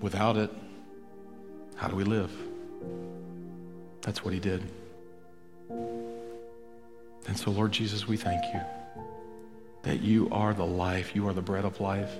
without 0.00 0.36
it, 0.36 0.50
how 1.76 1.88
do 1.88 1.96
we 1.96 2.04
live? 2.04 2.30
That's 4.02 4.24
what 4.24 4.34
he 4.34 4.40
did. 4.40 4.62
And 7.26 7.38
so, 7.38 7.50
Lord 7.50 7.72
Jesus, 7.72 8.06
we 8.06 8.16
thank 8.16 8.44
you 8.54 8.60
that 9.82 10.00
you 10.00 10.28
are 10.30 10.52
the 10.54 10.66
life, 10.66 11.14
you 11.14 11.28
are 11.28 11.32
the 11.32 11.42
bread 11.42 11.64
of 11.64 11.80
life 11.80 12.10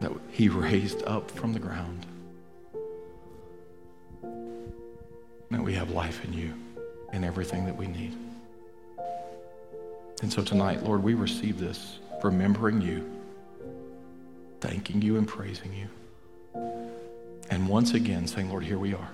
that 0.00 0.12
he 0.30 0.48
raised 0.48 1.02
up 1.04 1.30
from 1.30 1.52
the 1.52 1.58
ground. 1.58 2.06
That 5.50 5.62
we 5.62 5.74
have 5.74 5.90
life 5.90 6.24
in 6.24 6.32
you 6.32 6.54
and 7.12 7.24
everything 7.24 7.64
that 7.66 7.76
we 7.76 7.86
need. 7.86 8.16
And 10.22 10.32
so 10.32 10.42
tonight, 10.42 10.82
Lord, 10.82 11.02
we 11.02 11.14
receive 11.14 11.58
this, 11.58 11.98
remembering 12.22 12.80
you, 12.80 13.08
thanking 14.60 15.00
you 15.00 15.16
and 15.16 15.26
praising 15.26 15.72
you. 15.72 15.88
And 17.50 17.68
once 17.68 17.94
again 17.94 18.26
saying, 18.26 18.50
Lord, 18.50 18.64
here 18.64 18.78
we 18.78 18.94
are. 18.94 19.08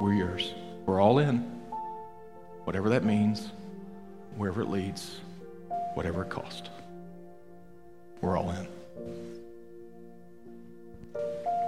We're 0.00 0.14
yours. 0.14 0.54
We're 0.86 1.00
all 1.00 1.18
in. 1.18 1.38
Whatever 2.64 2.88
that 2.90 3.04
means, 3.04 3.50
wherever 4.38 4.62
it 4.62 4.70
leads, 4.70 5.20
whatever 5.94 6.22
it 6.22 6.30
costs. 6.30 6.68
We're 8.20 8.38
all 8.38 8.50
in. 8.50 8.68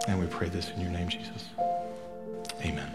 And 0.09 0.18
we 0.18 0.26
pray 0.26 0.48
this 0.48 0.70
in 0.70 0.80
your 0.80 0.90
name, 0.90 1.09
Jesus. 1.09 1.48
Amen. 2.62 2.88